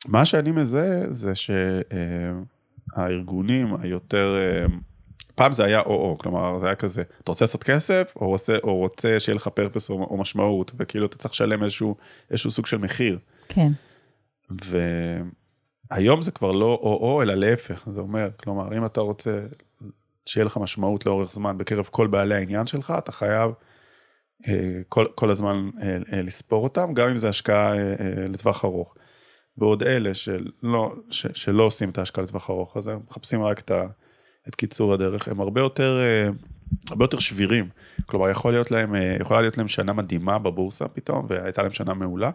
מה 0.07 0.25
שאני 0.25 0.51
מזהה 0.51 1.13
זה 1.13 1.33
שהארגונים 2.95 3.75
היותר, 3.81 4.35
פעם 5.35 5.51
זה 5.51 5.65
היה 5.65 5.79
או-או, 5.79 6.17
כלומר 6.17 6.59
זה 6.59 6.65
היה 6.65 6.75
כזה, 6.75 7.03
אתה 7.23 7.31
רוצה 7.31 7.45
לעשות 7.45 7.63
כסף 7.63 8.13
או 8.15 8.27
רוצה, 8.27 8.57
או 8.63 8.77
רוצה 8.77 9.19
שיהיה 9.19 9.35
לך 9.35 9.47
פרפס 9.47 9.89
או, 9.89 9.95
או 9.95 10.17
משמעות, 10.17 10.71
וכאילו 10.77 11.05
אתה 11.05 11.17
צריך 11.17 11.33
לשלם 11.33 11.63
איזשהו, 11.63 11.95
איזשהו 12.31 12.51
סוג 12.51 12.65
של 12.65 12.77
מחיר. 12.77 13.19
כן, 13.47 13.71
והיום 15.91 16.21
זה 16.21 16.31
כבר 16.31 16.51
לא 16.51 16.79
או-או, 16.81 17.21
אלא 17.21 17.35
להפך, 17.35 17.87
זה 17.93 17.99
אומר, 17.99 18.29
כלומר, 18.37 18.77
אם 18.77 18.85
אתה 18.85 19.01
רוצה 19.01 19.39
שיהיה 20.25 20.45
לך 20.45 20.57
משמעות 20.57 21.05
לאורך 21.05 21.31
זמן 21.31 21.57
בקרב 21.57 21.87
כל 21.91 22.07
בעלי 22.07 22.35
העניין 22.35 22.67
שלך, 22.67 22.93
אתה 22.97 23.11
חייב 23.11 23.51
אה, 24.47 24.81
כל, 24.89 25.05
כל 25.15 25.29
הזמן 25.29 25.69
אה, 25.81 25.97
אה, 26.13 26.21
לספור 26.21 26.63
אותם, 26.63 26.93
גם 26.93 27.09
אם 27.09 27.17
זה 27.17 27.29
השקעה 27.29 27.73
לטווח 28.29 28.65
ארוך. 28.65 28.95
בעוד 29.59 29.83
אלה 29.83 30.13
שלא, 30.13 30.93
ש, 31.09 31.27
שלא 31.33 31.63
עושים 31.63 31.89
את 31.89 31.97
ההשקעה 31.97 32.23
לטווח 32.23 32.49
ארוך, 32.49 32.77
אז 32.77 32.87
הם 32.87 32.99
מחפשים 33.09 33.43
רק 33.43 33.59
את, 33.59 33.71
ה, 33.71 33.85
את 34.47 34.55
קיצור 34.55 34.93
הדרך, 34.93 35.27
הם 35.27 35.39
הרבה 35.39 35.61
יותר, 35.61 35.99
הרבה 36.89 37.03
יותר 37.03 37.19
שבירים. 37.19 37.69
כלומר, 38.05 38.29
יכול 38.29 38.51
להיות 38.51 38.71
להם, 38.71 38.95
יכולה 39.19 39.41
להיות 39.41 39.57
להם 39.57 39.67
שנה 39.67 39.93
מדהימה 39.93 40.39
בבורסה 40.39 40.87
פתאום, 40.87 41.25
והייתה 41.29 41.61
להם 41.61 41.71
שנה 41.71 41.93
מעולה. 41.93 42.31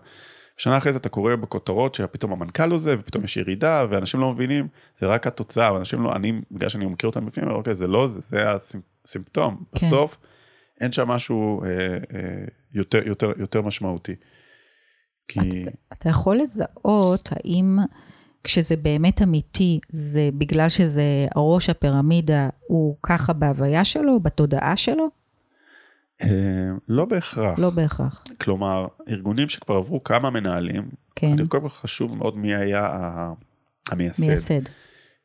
שנה 0.56 0.76
אחרי 0.76 0.92
זה 0.92 0.98
אתה 0.98 1.08
קורא 1.08 1.36
בכותרות 1.36 1.94
שפתאום 1.94 2.32
המנכ"ל 2.32 2.70
עוזב, 2.70 2.98
ופתאום 3.00 3.24
יש 3.24 3.36
ירידה, 3.36 3.86
ואנשים 3.90 4.20
לא 4.20 4.32
מבינים, 4.32 4.68
זה 4.98 5.06
רק 5.06 5.26
התוצאה, 5.26 5.74
ואנשים 5.74 6.02
לא, 6.02 6.16
אני, 6.16 6.40
בגלל 6.50 6.68
שאני 6.68 6.86
מכיר 6.86 7.08
אותם 7.08 7.26
בפנים, 7.26 7.50
אוקיי, 7.50 7.74
זה 7.74 7.86
לא 7.86 8.06
זה, 8.06 8.20
זה 8.20 8.44
הסימפטום. 8.50 9.56
כן. 9.56 9.86
בסוף, 9.86 10.18
אין 10.80 10.92
שם 10.92 11.08
משהו 11.08 11.64
אה, 11.64 11.68
אה, 11.68 12.44
יותר, 12.74 13.08
יותר, 13.08 13.32
יותר 13.36 13.62
משמעותי. 13.62 14.14
כי... 15.28 15.40
אתה, 15.40 15.70
אתה 15.92 16.08
יכול 16.08 16.36
לזהות 16.36 17.28
האם 17.32 17.78
כשזה 18.44 18.76
באמת 18.76 19.22
אמיתי, 19.22 19.80
זה 19.88 20.28
בגלל 20.38 20.68
שזה 20.68 21.26
הראש 21.34 21.70
הפירמידה, 21.70 22.48
הוא 22.66 22.96
ככה 23.02 23.32
בהוויה 23.32 23.84
שלו, 23.84 24.20
בתודעה 24.20 24.76
שלו? 24.76 25.08
אה, 26.22 26.28
לא 26.88 27.04
בהכרח. 27.04 27.58
לא 27.58 27.70
בהכרח. 27.70 28.24
כלומר, 28.40 28.86
ארגונים 29.08 29.48
שכבר 29.48 29.76
עברו 29.76 30.04
כמה 30.04 30.30
מנהלים, 30.30 30.88
כן. 31.16 31.32
אני 31.32 31.42
כל 31.48 31.68
חשוב 31.68 32.16
מאוד 32.16 32.36
מי 32.36 32.54
היה 32.54 32.88
המייסד. 33.90 34.26
מייסד. 34.26 34.60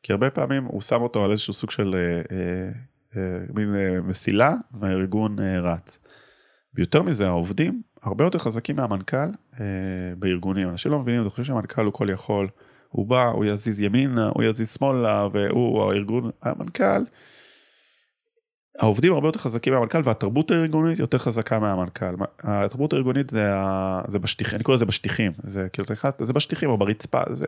כי 0.02 0.12
הרבה 0.12 0.30
פעמים 0.30 0.64
הוא 0.64 0.80
שם 0.80 1.02
אותו 1.02 1.24
על 1.24 1.30
איזשהו 1.30 1.54
סוג 1.54 1.70
של 1.70 1.94
אה, 1.94 2.36
אה, 2.36 2.70
אה, 3.16 3.38
מין 3.54 3.74
אה, 3.74 4.00
מסילה 4.00 4.54
והארגון 4.80 5.36
אה, 5.40 5.60
רץ. 5.60 5.98
ויותר 6.74 7.02
מזה 7.02 7.26
העובדים 7.26 7.82
הרבה 8.02 8.24
יותר 8.24 8.38
חזקים 8.38 8.76
מהמנכ"ל 8.76 9.28
בארגונים 10.18 10.68
אנשים 10.68 10.92
לא 10.92 10.98
מבינים 10.98 11.20
אני 11.20 11.30
חושב 11.30 11.44
שהמנכ"ל 11.44 11.84
הוא 11.84 11.92
כל 11.92 12.10
יכול 12.10 12.48
הוא 12.88 13.06
בא 13.06 13.26
הוא 13.26 13.44
יזיז 13.44 13.80
ימינה 13.80 14.28
הוא 14.34 14.42
יזיז 14.42 14.70
שמאלה 14.70 15.28
והוא 15.32 15.82
הארגון 15.82 16.30
המנכ"ל 16.42 17.04
העובדים 18.78 19.12
הרבה 19.12 19.28
יותר 19.28 19.38
חזקים 19.38 19.72
מהמנכ"ל 19.72 20.02
והתרבות 20.04 20.50
הארגונית 20.50 20.98
יותר 20.98 21.18
חזקה 21.18 21.58
מהמנכ"ל. 21.58 22.14
התרבות 22.42 22.92
הארגונית 22.92 23.30
זה. 23.30 23.50
זה 24.08 24.18
בשטיחים, 24.18 24.56
אני 24.56 24.64
קורא 24.64 24.76
לזה 24.76 24.86
בשטיחים, 24.86 25.32
זה 25.42 25.68
כאילו 25.72 25.88
זה 26.20 26.32
בשטיחים 26.32 26.70
או 26.70 26.78
ברצפה, 26.78 27.20
זה, 27.28 27.34
זה 27.34 27.44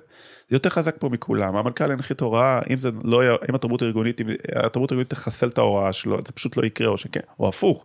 יותר 0.50 0.70
חזק 0.70 0.96
פה 0.98 1.08
מכולם. 1.08 1.56
המנכ"ל 1.56 1.90
ינחית 1.90 2.20
הוראה, 2.20 2.60
אם 2.70 2.78
זה 2.78 2.90
לא 3.04 3.22
אם 3.48 3.54
התרבות 3.54 3.82
הארגונית, 3.82 4.20
אם 4.20 4.26
התרבות 4.64 4.92
הארגונית 4.92 5.10
תחסל 5.10 5.48
את 5.48 5.58
ההוראה 5.58 5.92
שלו, 5.92 6.18
זה 6.26 6.32
פשוט 6.32 6.56
לא 6.56 6.64
יקרה 6.64 6.88
או 6.88 6.98
שכן, 6.98 7.20
או 7.40 7.48
הפוך. 7.48 7.84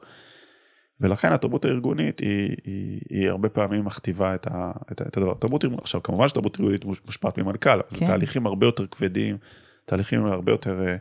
ולכן 1.01 1.32
התרבות 1.32 1.66
הארגונית 1.66 2.20
היא, 2.20 2.56
היא, 2.63 3.01
היא 3.10 3.30
הרבה 3.30 3.50
פעמים 3.50 3.86
מכתיבה 3.86 4.36
את, 4.36 4.48
ה, 4.51 4.72
את, 4.92 5.01
את 5.01 5.18
הדבר. 5.18 5.34
תרבות 5.34 5.63
ארגונית, 5.63 5.84
עכשיו 5.84 6.04
כמובן 6.04 6.27
שתרבות 6.27 6.60
ארגונית 6.60 6.86
מושפעת 6.86 7.38
ממנכ"ל, 7.38 7.82
כן. 7.82 7.96
זה 7.96 8.06
תהליכים 8.06 8.48
הרבה 8.48 8.66
יותר 8.68 8.88
כבדים, 8.88 9.38
תהליכים 9.86 10.25
הרבה 10.25 10.51
יותר... 10.51 10.96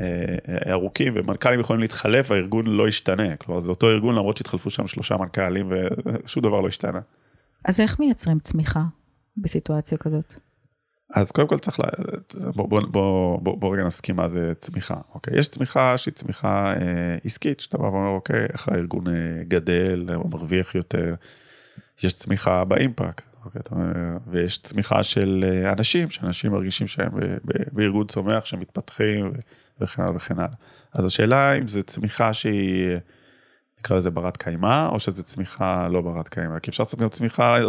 אה, 0.00 0.72
ארוכים 0.72 1.12
ומנכ"לים 1.16 1.60
יכולים 1.60 1.80
להתחלף 1.82 2.30
והארגון 2.30 2.66
לא 2.66 2.88
ישתנה 2.88 3.36
כלומר 3.36 3.60
זה 3.60 3.70
אותו 3.70 3.88
ארגון 3.88 4.14
למרות 4.14 4.36
שהתחלפו 4.36 4.70
שם 4.70 4.86
שלושה 4.86 5.16
מנכ"לים 5.16 5.72
ושום 6.24 6.42
דבר 6.42 6.60
לא 6.60 6.68
השתנה. 6.68 7.00
אז 7.64 7.80
איך 7.80 8.00
מייצרים 8.00 8.38
צמיחה 8.38 8.82
בסיטואציה 9.36 9.98
כזאת? 9.98 10.34
אז 11.14 11.30
קודם 11.30 11.48
כל 11.48 11.58
צריך, 11.58 11.80
לה... 11.80 11.86
בוא, 12.54 12.68
בוא, 12.68 12.80
בוא, 12.90 13.40
בוא, 13.40 13.58
בוא 13.58 13.74
רגע 13.74 13.84
נסכים 13.84 14.16
מה 14.16 14.28
זה 14.28 14.52
צמיחה, 14.58 14.96
אוקיי? 15.14 15.38
יש 15.38 15.48
צמיחה 15.48 15.98
שהיא 15.98 16.14
צמיחה 16.14 16.72
אה, 16.72 17.16
עסקית, 17.24 17.60
שאתה 17.60 17.78
בא 17.78 17.84
ואומר, 17.84 18.08
אוקיי, 18.08 18.46
איך 18.52 18.68
הארגון 18.68 19.08
אה, 19.08 19.12
גדל, 19.48 20.06
הוא 20.14 20.30
מרוויח 20.30 20.74
יותר, 20.74 21.14
יש 22.02 22.14
צמיחה 22.14 22.64
באימפקט, 22.64 23.24
אוקיי, 23.44 23.62
ויש 24.26 24.58
צמיחה 24.58 25.02
של 25.02 25.44
אה, 25.48 25.72
אנשים, 25.72 26.10
שאנשים 26.10 26.52
מרגישים 26.52 26.86
שהם 26.86 27.12
בארגון 27.72 28.06
צומח, 28.06 28.44
שמתפתחים, 28.44 29.32
וכן 29.80 30.02
הלאה 30.02 30.16
וכן 30.16 30.38
הלאה. 30.38 30.54
אז 30.92 31.04
השאלה 31.04 31.52
אם 31.52 31.68
זה 31.68 31.82
צמיחה 31.82 32.34
שהיא, 32.34 32.96
נקרא 33.80 33.96
לזה 33.96 34.10
ברת 34.10 34.36
קיימא, 34.36 34.88
או 34.88 35.00
שזה 35.00 35.22
צמיחה 35.22 35.88
לא 35.88 36.00
ברת 36.00 36.28
קיימא, 36.28 36.58
כי 36.58 36.70
אפשר 36.70 36.82
לעשות 36.82 37.00
גם 37.00 37.08
צמיחה 37.08 37.54
על 37.54 37.66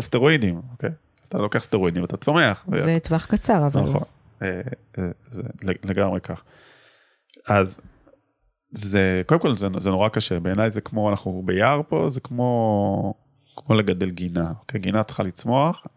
אוקיי? 0.72 0.89
אתה 1.29 1.38
לוקח 1.38 1.63
סטרואידים 1.63 2.01
ואתה 2.01 2.17
צומח. 2.17 2.65
זה. 2.77 2.98
טווח 3.03 3.25
קצר, 3.25 3.67
אבל... 3.67 3.81
נכון, 3.81 4.03
אה, 4.41 4.62
אה, 4.98 5.03
זה 5.29 5.43
לגמרי 5.84 6.22
כך. 6.22 6.43
אז 7.48 7.81
זה, 8.72 9.22
קודם 9.25 9.41
כל 9.41 9.57
זה, 9.57 9.67
זה 9.77 9.89
נורא 9.89 10.10
קשה, 10.10 10.39
בעיניי 10.39 10.72
זה 10.72 10.81
כמו, 10.81 11.10
אנחנו 11.10 11.43
ביער 11.46 11.81
פה, 11.89 12.10
זה 12.10 12.19
כמו, 12.19 13.13
כמו 13.55 13.75
לגדל 13.75 14.10
גינה, 14.10 14.51
אוקיי? 14.60 14.81
גינה 14.81 15.03
צריכה 15.03 15.24
לצמוח, 15.24 15.88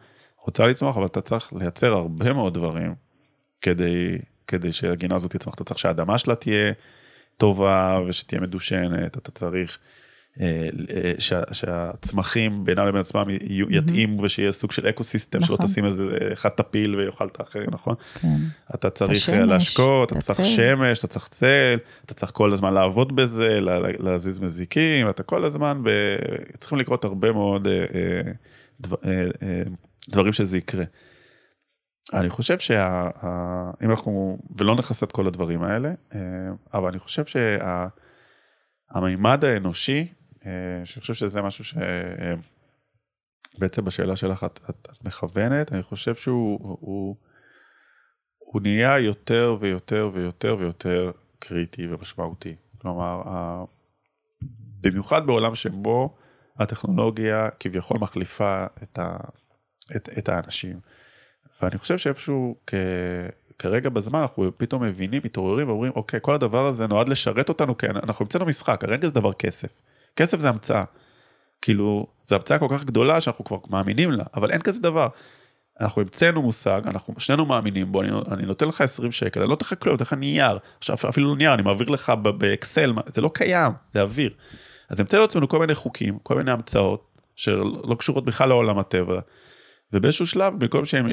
רוצה 0.44 0.66
לצמוח, 0.66 0.96
אבל 0.96 1.06
אתה 1.06 1.20
צריך 1.20 1.52
לייצר 1.52 1.92
הרבה 1.92 2.32
מאוד 2.32 2.54
דברים 2.54 2.94
כדי 3.60 4.18
כדי 4.50 4.72
שהגינה 4.72 5.14
הזאת 5.14 5.36
תצמח, 5.36 5.54
אתה 5.54 5.64
צריך 5.64 5.78
שהאדמה 5.78 6.18
שלה 6.18 6.34
תהיה 6.34 6.72
טובה 7.36 8.00
ושתהיה 8.08 8.40
מדושנת, 8.40 9.16
אתה 9.16 9.30
צריך 9.30 9.78
שה, 11.18 11.40
שהצמחים 11.52 12.64
בינם 12.64 12.86
לבין 12.86 13.00
עצמם 13.00 13.24
יתאימו 13.70 14.22
ושיהיה 14.22 14.52
סוג 14.52 14.72
של 14.72 14.88
אקו 14.88 15.04
סיסטם, 15.04 15.38
נכון. 15.38 15.56
שלא 15.56 15.66
תשים 15.66 15.84
איזה 15.84 16.18
אחד 16.32 16.48
תפיל 16.48 16.96
ויאכל 16.96 17.26
את 17.26 17.40
האחרים, 17.40 17.66
נכון? 17.70 17.94
כן. 18.20 18.36
אתה 18.74 18.90
צריך 18.90 19.10
השמש, 19.10 19.48
להשקות, 19.48 20.12
אתה 20.12 20.20
צריך 20.20 20.44
שמש, 20.44 20.98
אתה 20.98 21.06
צריך 21.06 21.28
צל, 21.28 21.78
אתה 22.04 22.14
צריך 22.14 22.32
כל 22.32 22.52
הזמן 22.52 22.74
לעבוד 22.74 23.16
בזה, 23.16 23.58
להזיז 23.98 24.40
מזיקים, 24.40 25.10
אתה 25.10 25.22
כל 25.22 25.44
הזמן, 25.44 25.82
ב... 25.84 25.90
צריכים 26.58 26.78
לקרות 26.78 27.04
הרבה 27.04 27.32
מאוד 27.32 27.68
אה, 27.68 28.32
דבר, 28.80 28.96
דברים 30.08 30.32
שזה 30.32 30.58
יקרה. 30.58 30.84
אני 32.12 32.30
חושב 32.30 32.58
שאם 32.58 33.90
אנחנו, 33.90 34.38
ולא 34.56 34.74
נכנס 34.74 35.02
את 35.02 35.12
כל 35.12 35.26
הדברים 35.26 35.62
האלה, 35.62 35.92
אה, 36.14 36.18
אבל 36.74 36.88
אני 36.88 36.98
חושב 36.98 37.24
שהמימד 38.92 39.44
האנושי, 39.44 40.00
אה, 40.00 40.19
שאני 40.84 41.00
חושב 41.00 41.14
שזה 41.14 41.42
משהו 41.42 41.64
שבעצם 43.54 43.84
בשאלה 43.84 44.16
שלך 44.16 44.44
את, 44.44 44.60
את, 44.70 44.88
את 44.92 45.04
מכוונת, 45.04 45.72
אני 45.72 45.82
חושב 45.82 46.14
שהוא 46.14 46.58
הוא, 46.80 47.16
הוא 48.38 48.62
נהיה 48.62 48.98
יותר 48.98 49.56
ויותר 49.60 50.10
ויותר 50.12 50.56
ויותר 50.58 51.10
קריטי 51.38 51.86
ומשמעותי. 51.86 52.56
כלומר, 52.78 53.22
במיוחד 54.80 55.26
בעולם 55.26 55.54
שבו 55.54 56.16
הטכנולוגיה 56.58 57.48
כביכול 57.60 57.98
מחליפה 58.00 58.64
את, 58.82 58.98
ה, 58.98 59.16
את, 59.96 60.08
את 60.18 60.28
האנשים. 60.28 60.80
ואני 61.62 61.78
חושב 61.78 61.98
שאיפשהו 61.98 62.56
כ... 62.66 62.74
כרגע 63.58 63.88
בזמן 63.88 64.20
אנחנו 64.20 64.50
פתאום 64.56 64.82
מבינים, 64.82 65.22
מתעוררים 65.24 65.68
ואומרים, 65.68 65.92
אוקיי, 65.96 66.20
כל 66.22 66.34
הדבר 66.34 66.66
הזה 66.66 66.86
נועד 66.86 67.08
לשרת 67.08 67.48
אותנו, 67.48 67.78
כי 67.78 67.86
אנחנו 67.86 68.24
המצאנו 68.24 68.46
משחק, 68.46 68.84
הרגע 68.84 69.08
זה 69.08 69.14
דבר 69.14 69.32
כסף. 69.32 69.80
כסף 70.16 70.38
זה 70.38 70.48
המצאה. 70.48 70.84
כאילו, 71.62 72.06
זו 72.24 72.36
המצאה 72.36 72.58
כל 72.58 72.68
כך 72.70 72.84
גדולה 72.84 73.20
שאנחנו 73.20 73.44
כבר 73.44 73.56
מאמינים 73.70 74.10
לה, 74.10 74.24
אבל 74.34 74.50
אין 74.50 74.60
כזה 74.60 74.82
דבר. 74.82 75.08
אנחנו 75.80 76.02
המצאנו 76.02 76.42
מושג, 76.42 76.80
אנחנו 76.86 77.14
שנינו 77.18 77.46
מאמינים 77.46 77.92
בו, 77.92 78.02
אני, 78.02 78.10
אני 78.32 78.42
נותן 78.46 78.68
לך 78.68 78.80
20 78.80 79.12
שקל, 79.12 79.40
אני 79.40 79.48
לא 79.48 79.54
אתן 79.54 79.66
לך 79.66 79.74
כלום, 79.82 79.92
אני 79.92 79.92
נותן 79.92 80.04
לך 80.04 80.12
נייר, 80.12 80.58
עכשיו 80.78 80.96
אפילו 81.08 81.28
לא 81.28 81.36
נייר, 81.36 81.54
אני 81.54 81.62
מעביר 81.62 81.88
לך 81.88 82.10
באקסל, 82.38 82.92
זה 83.06 83.20
לא 83.20 83.30
קיים, 83.34 83.72
זה 83.94 84.02
אוויר. 84.02 84.34
אז 84.88 85.00
המצאנו 85.00 85.22
לעצמנו 85.22 85.48
כל 85.48 85.58
מיני 85.58 85.74
חוקים, 85.74 86.18
כל 86.22 86.34
מיני 86.34 86.50
המצאות, 86.50 87.18
שלא 87.36 87.94
קשורות 87.98 88.24
בכלל 88.24 88.48
לעולם 88.48 88.78
הטבע, 88.78 89.20
ובאיזשהו 89.92 90.26
שלב, 90.26 90.58
במקום 90.58 90.86
שהם 90.86 91.06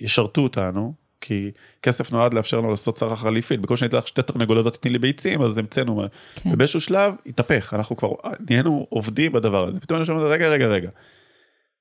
ישרתו 0.00 0.40
אותנו, 0.40 0.94
כי 1.20 1.50
כסף 1.82 2.12
נועד 2.12 2.34
לאפשר 2.34 2.58
לנו 2.58 2.70
לעשות 2.70 2.98
סחר 2.98 3.14
חליפין, 3.14 3.60
במקום 3.60 3.76
שאני 3.76 3.88
אתן 3.88 3.96
לך 3.96 4.08
שתי 4.08 4.22
תרנגולות 4.22 4.66
ותתני 4.66 4.92
לי 4.92 4.98
ביצים, 4.98 5.42
אז 5.42 5.58
המצאנו, 5.58 6.02
כן. 6.34 6.50
ובאיזשהו 6.52 6.80
שלב 6.80 7.14
התהפך, 7.26 7.74
אנחנו 7.74 7.96
כבר 7.96 8.12
נהיינו 8.50 8.86
עובדים 8.90 9.32
בדבר 9.32 9.68
הזה, 9.68 9.80
פתאום 9.80 9.98
אני 9.98 10.06
שומע, 10.06 10.22
רגע, 10.22 10.48
רגע, 10.48 10.66
רגע, 10.66 10.90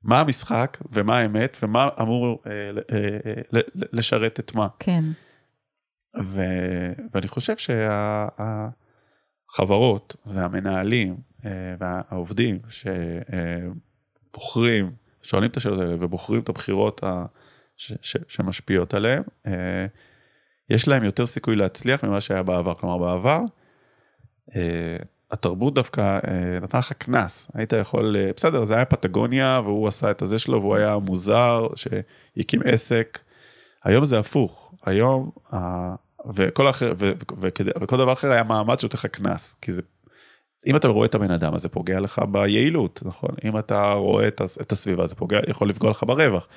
מה 0.04 0.20
המשחק 0.20 0.78
ומה 0.92 1.18
האמת 1.18 1.58
ומה 1.64 1.90
אמור 2.02 2.44
אה, 2.48 2.52
אה, 2.52 2.98
אה, 3.26 3.62
לשרת 3.74 4.40
את 4.40 4.56
מה. 4.56 4.68
כן. 4.80 5.04
ו, 6.24 6.42
ואני 7.14 7.28
חושב 7.28 7.54
שהחברות 9.48 10.16
והמנהלים 10.26 11.18
אה, 11.46 11.52
והעובדים 11.80 12.60
שבוחרים, 14.34 14.92
שואלים 15.22 15.50
את 15.50 15.58
השאלות 15.58 15.80
האלה 15.80 15.96
ובוחרים 16.00 16.42
את 16.42 16.50
הבחירות 16.50 17.04
ה... 17.04 17.26
ש... 17.78 17.94
ש... 18.02 18.18
שמשפיעות 18.28 18.94
עליהם, 18.94 19.24
אה, 19.48 19.86
יש 20.70 20.88
להם 20.88 21.04
יותר 21.04 21.26
סיכוי 21.26 21.56
להצליח 21.56 22.04
ממה 22.04 22.22
שהיה 22.22 22.44
בעבר. 22.44 22.74
כלומר, 22.74 22.98
בעבר, 22.98 23.42
אה, 24.56 24.98
התרבות 25.32 25.74
דווקא 25.74 26.02
אה, 26.02 26.60
נתן 26.62 26.78
לך 26.78 26.92
קנס, 26.92 27.52
היית 27.54 27.74
יכול, 27.74 28.16
בסדר, 28.36 28.64
זה 28.64 28.76
היה 28.76 28.86
פטגוניה 28.86 29.62
והוא 29.64 29.88
עשה 29.88 30.12
את 30.12 30.22
הזה 30.22 30.40
שלו 30.40 30.62
והוא 30.62 30.76
היה 30.76 30.98
מוזר, 30.98 31.68
שהקים 31.76 32.62
עסק. 32.66 33.20
היום 33.84 34.06
זה 34.06 34.20
הפוך, 34.20 34.74
היום, 34.86 35.32
וכל, 36.34 36.70
אחר, 36.70 36.94
ו... 36.98 37.12
ו... 37.42 37.48
וכל 37.82 37.98
דבר 37.98 38.14
אחר 38.14 38.32
היה 38.32 38.44
מעמד 38.44 38.80
שנותן 38.80 38.98
לך 38.98 39.06
קנס, 39.06 39.56
כי 39.62 39.74
זה 39.74 39.82
אם 40.68 40.76
אתה 40.76 40.88
רואה 40.88 41.06
את 41.06 41.16
הבן 41.16 41.32
אדם, 41.32 41.56
אז 41.56 41.62
זה 41.62 41.70
פוגע 41.70 42.00
לך 42.00 42.22
ביעילות, 42.32 43.02
נכון? 43.06 43.30
אם 43.46 43.60
אתה 43.60 43.92
רואה 43.92 44.28
את 44.62 44.72
הסביבה, 44.72 45.08
זה 45.08 45.16
פוגע, 45.16 45.40
יכול 45.48 45.70
לפגוע 45.70 45.90
לך 45.90 46.04
ברווח, 46.04 46.48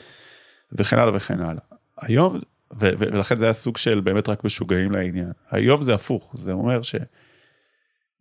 וכן 0.72 0.98
הלאה 0.98 1.16
וכן 1.16 1.40
הלאה. 1.40 1.62
היום, 2.00 2.40
ו, 2.80 2.90
ולכן 2.98 3.38
זה 3.38 3.44
היה 3.44 3.52
סוג 3.52 3.76
של 3.76 4.00
באמת 4.00 4.28
רק 4.28 4.44
משוגעים 4.44 4.92
לעניין. 4.92 5.32
היום 5.50 5.82
זה 5.82 5.94
הפוך, 5.94 6.34
זה 6.38 6.52
אומר 6.52 6.82
ש... 6.82 6.94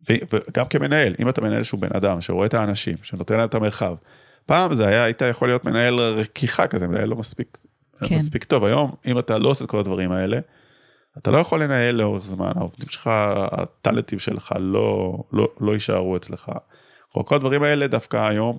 וגם 0.08 0.66
כמנהל, 0.70 1.14
אם 1.20 1.28
אתה 1.28 1.40
מנהל 1.40 1.62
שהוא 1.62 1.80
בן 1.80 1.96
אדם, 1.96 2.20
שרואה 2.20 2.46
את 2.46 2.54
האנשים, 2.54 2.96
שנותן 3.02 3.36
להם 3.36 3.48
את 3.48 3.54
המרחב, 3.54 3.94
פעם 4.46 4.74
זה 4.74 4.88
היה, 4.88 5.04
היית 5.04 5.22
יכול 5.22 5.48
להיות 5.48 5.64
מנהל 5.64 6.00
רכיחה 6.00 6.66
כזה, 6.66 6.86
מנהל 6.86 7.08
לא 7.08 7.16
מספיק, 7.16 7.58
כן. 8.04 8.16
מספיק 8.16 8.44
טוב. 8.44 8.64
היום, 8.64 8.94
אם 9.06 9.18
אתה 9.18 9.38
לא 9.38 9.48
עושה 9.48 9.64
את 9.64 9.70
כל 9.70 9.78
הדברים 9.78 10.12
האלה, 10.12 10.38
אתה 11.18 11.30
לא 11.30 11.38
יכול 11.38 11.62
לנהל 11.62 11.94
לאורך 11.94 12.24
זמן, 12.24 12.52
העובדים 12.56 12.88
שלך, 12.88 13.10
הטאלנטים 13.52 14.18
שלך 14.18 14.54
לא, 14.58 15.18
לא, 15.32 15.48
לא 15.60 15.72
יישארו 15.72 16.16
אצלך. 16.16 16.52
כל 17.24 17.34
הדברים 17.34 17.62
האלה 17.62 17.86
דווקא 17.86 18.28
היום 18.28 18.58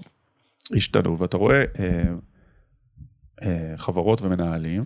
השתנו, 0.76 1.20
ואתה 1.20 1.38
רואה 1.38 1.60
אה, 1.60 1.66
אה, 1.80 2.04
חברות 3.78 4.22
ומנהלים 4.22 4.84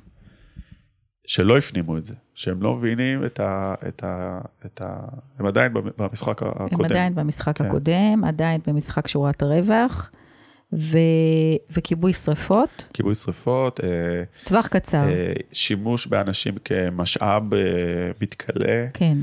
שלא 1.27 1.57
הפנימו 1.57 1.97
את 1.97 2.05
זה, 2.05 2.13
שהם 2.33 2.61
לא 2.61 2.75
מבינים 2.75 3.25
את 3.25 3.39
ה... 3.39 3.73
את 3.87 4.03
ה, 4.03 4.39
את 4.65 4.81
ה 4.81 4.99
הם 5.39 5.45
עדיין 5.45 5.73
במשחק 5.73 6.43
הקודם. 6.43 6.67
הם 6.71 6.85
עדיין 6.85 7.15
במשחק 7.15 7.57
כן. 7.57 7.65
הקודם, 7.65 8.23
עדיין 8.23 8.61
במשחק 8.67 9.07
שורת 9.07 9.41
הרווח. 9.41 10.11
ו... 10.73 10.97
וכיבוי 11.71 12.13
שריפות. 12.13 12.87
כיבוי 12.93 13.15
שריפות. 13.15 13.79
אה, 13.83 14.23
טווח 14.45 14.67
קצר. 14.67 15.09
אה, 15.09 15.33
שימוש 15.51 16.07
באנשים 16.07 16.55
כמשאב 16.65 17.53
אה, 17.53 17.59
מתכלה. 18.21 18.87
כן. 18.93 19.17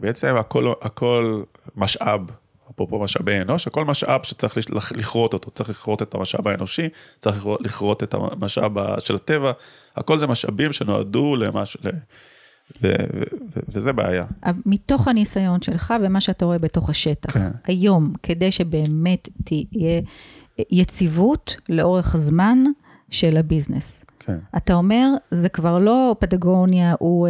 בעצם 0.00 0.36
הכל, 0.36 0.72
הכל 0.82 1.42
משאב, 1.76 2.20
אפרופו 2.78 2.98
משאבי 2.98 3.40
אנוש, 3.40 3.66
הכל 3.66 3.84
משאב 3.84 4.20
שצריך 4.22 4.58
לכרות 4.96 5.34
אותו, 5.34 5.50
צריך 5.50 5.70
לכרות 5.70 6.02
את 6.02 6.14
המשאב 6.14 6.48
האנושי, 6.48 6.88
צריך 7.18 7.46
לכרות 7.60 8.02
את 8.02 8.14
המשאב 8.14 8.72
של 9.00 9.14
הטבע, 9.14 9.52
הכל 9.96 10.18
זה 10.18 10.26
משאבים 10.26 10.72
שנועדו 10.72 11.36
למשהו, 11.36 11.80
ו- 11.84 11.90
ו- 12.82 12.92
ו- 13.56 13.60
וזה 13.68 13.92
בעיה. 13.92 14.24
מתוך 14.66 15.08
הניסיון 15.08 15.62
שלך 15.62 15.94
ומה 16.02 16.20
שאתה 16.20 16.44
רואה 16.44 16.58
בתוך 16.58 16.90
השטח, 16.90 17.32
כן. 17.32 17.50
היום, 17.64 18.12
כדי 18.22 18.52
שבאמת 18.52 19.28
תהיה 19.44 20.00
יציבות 20.70 21.56
לאורך 21.68 22.16
זמן 22.16 22.58
של 23.10 23.36
הביזנס. 23.36 24.04
כן. 24.18 24.38
אתה 24.56 24.74
אומר, 24.74 25.08
זה 25.30 25.48
כבר 25.48 25.78
לא 25.78 26.16
פדגוניה, 26.18 26.94
הוא 26.98 27.28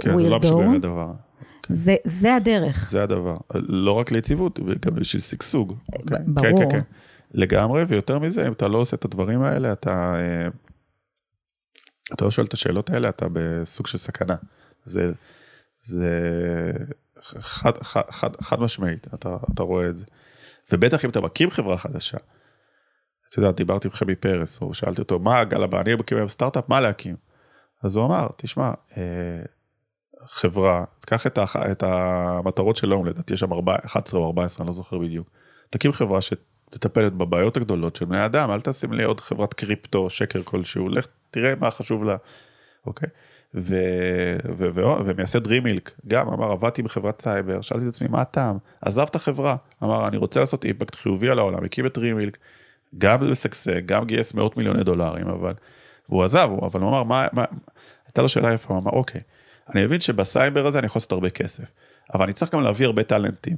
כן, 0.00 0.10
הוא 0.10 0.22
זה 0.22 0.28
לא 0.28 0.38
משנה 0.38 0.74
לדבר. 0.74 1.12
כן. 1.72 1.76
זה, 1.76 1.96
זה 2.04 2.34
הדרך. 2.34 2.90
זה 2.90 3.02
הדבר. 3.02 3.36
לא 3.54 3.92
רק 3.92 4.12
ליציבות, 4.12 4.60
גם 4.80 4.94
בשביל 4.94 5.20
שגשוג. 5.20 5.78
אוקיי? 5.92 6.18
ברור. 6.26 6.46
כן, 6.46 6.56
כן, 6.56 6.70
כן. 6.70 6.82
לגמרי, 7.34 7.82
ויותר 7.82 8.18
מזה, 8.18 8.48
אם 8.48 8.52
אתה 8.52 8.68
לא 8.68 8.78
עושה 8.78 8.96
את 8.96 9.04
הדברים 9.04 9.42
האלה, 9.42 9.72
אתה, 9.72 10.14
אה, 10.14 10.48
אתה 12.14 12.24
לא 12.24 12.30
שואל 12.30 12.46
את 12.46 12.52
השאלות 12.52 12.90
האלה, 12.90 13.08
אתה 13.08 13.26
בסוג 13.32 13.86
של 13.86 13.98
סכנה. 13.98 14.34
זה, 14.84 15.12
זה 15.80 16.10
חד, 17.40 17.82
חד, 17.82 18.02
חד, 18.10 18.36
חד 18.40 18.60
משמעית, 18.60 19.06
אתה, 19.14 19.36
אתה 19.54 19.62
רואה 19.62 19.88
את 19.88 19.96
זה. 19.96 20.04
ובטח 20.72 21.04
אם 21.04 21.10
אתה 21.10 21.20
מקים 21.20 21.50
חברה 21.50 21.78
חדשה, 21.78 22.18
אתה 23.28 23.38
יודע, 23.38 23.50
דיברתי 23.50 23.88
עם 23.88 23.92
חמי 23.92 24.14
פרס, 24.14 24.62
או 24.62 24.74
שאלתי 24.74 25.00
אותו, 25.00 25.18
מה 25.18 25.44
גל 25.44 25.62
הבא, 25.62 25.80
אני 25.80 25.94
מקים 25.94 26.18
היום 26.18 26.28
סטארט-אפ, 26.28 26.68
מה 26.68 26.80
להקים? 26.80 27.16
אז 27.82 27.96
הוא 27.96 28.06
אמר, 28.06 28.28
תשמע, 28.36 28.72
אה, 28.96 29.42
חברה, 30.26 30.84
תקח 30.98 31.26
את, 31.26 31.38
הח, 31.38 31.56
את 31.56 31.82
המטרות 31.82 32.76
של 32.76 32.88
האו"ם, 32.88 33.06
לדעתי 33.06 33.34
יש 33.34 33.40
שם 33.40 33.50
11 33.84 34.20
או 34.20 34.26
14, 34.26 34.64
אני 34.64 34.68
לא 34.68 34.74
זוכר 34.74 34.98
בדיוק. 34.98 35.30
תקים 35.70 35.92
חברה 35.92 36.20
שתטפל 36.20 37.12
בבעיות 37.12 37.56
הגדולות 37.56 37.96
של 37.96 38.04
בני 38.04 38.24
אדם, 38.24 38.50
אל 38.50 38.60
תשים 38.60 38.92
לי 38.92 39.04
עוד 39.04 39.20
חברת 39.20 39.54
קריפטו, 39.54 40.10
שקר 40.10 40.42
כלשהו, 40.42 40.88
לך 40.88 41.06
תראה 41.30 41.54
מה 41.60 41.70
חשוב 41.70 42.04
לה, 42.04 42.16
אוקיי? 42.86 43.08
ו, 43.54 43.76
ו, 44.56 44.68
ו, 44.74 44.80
ומייסד 45.06 45.46
רימילק, 45.46 45.90
גם 46.06 46.28
אמר, 46.28 46.52
עבדתי 46.52 46.82
בחברת 46.82 47.20
סייבר, 47.20 47.60
שאלתי 47.60 47.84
את 47.84 47.88
עצמי, 47.88 48.08
מה 48.08 48.20
הטעם? 48.20 48.58
עזב 48.80 49.06
את 49.10 49.14
החברה, 49.14 49.56
אמר, 49.82 50.08
אני 50.08 50.16
רוצה 50.16 50.40
לעשות 50.40 50.64
אימפקט 50.64 50.94
חיובי 50.94 51.30
על 51.30 51.38
העולם, 51.38 51.64
הקים 51.64 51.86
את 51.86 51.98
רימילק, 51.98 52.38
גם 52.98 53.22
לשגשג, 53.22 53.86
גם 53.86 54.04
גייס 54.04 54.34
מאות 54.34 54.56
מיליוני 54.56 54.84
דולרים, 54.84 55.28
אבל, 55.28 55.54
והוא 56.08 56.24
עזב, 56.24 56.50
אבל 56.62 56.80
הוא 56.80 56.88
אמר, 56.88 57.02
מה, 57.02 57.26
מה, 57.32 57.44
הייתה 58.06 58.22
לו 58.22 58.28
שאלה 58.28 58.52
יפה, 58.52 58.74
הוא 58.74 58.82
אמר, 58.82 58.90
אוקיי, 58.90 59.20
אני 59.74 59.84
מבין 59.84 60.00
שבסייבר 60.00 60.66
הזה 60.66 60.78
אני 60.78 60.86
יכול 60.86 60.98
לעשות 60.98 61.12
הרבה 61.12 61.30
כסף, 61.30 61.64
אבל 62.14 62.24
אני 62.24 62.32
צריך 62.32 62.54
גם 62.54 62.60
להביא 62.60 62.86
הרבה 62.86 63.02
טאלנטים. 63.02 63.56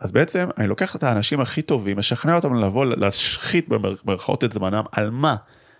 אז 0.00 0.12
בעצם 0.12 0.48
אני 0.58 0.68
לוקח 0.68 0.96
את 0.96 1.02
האנשים 1.02 1.40
הכי 1.40 1.62
טובים, 1.62 1.98
משכנע 1.98 2.36
אותם 2.36 2.54
לבוא 2.54 2.84
להשחית 2.84 3.68
במרכאות 3.68 4.44
את 4.44 4.52
זמנם, 4.52 4.84
על 4.92 5.10
מה? 5.10 5.36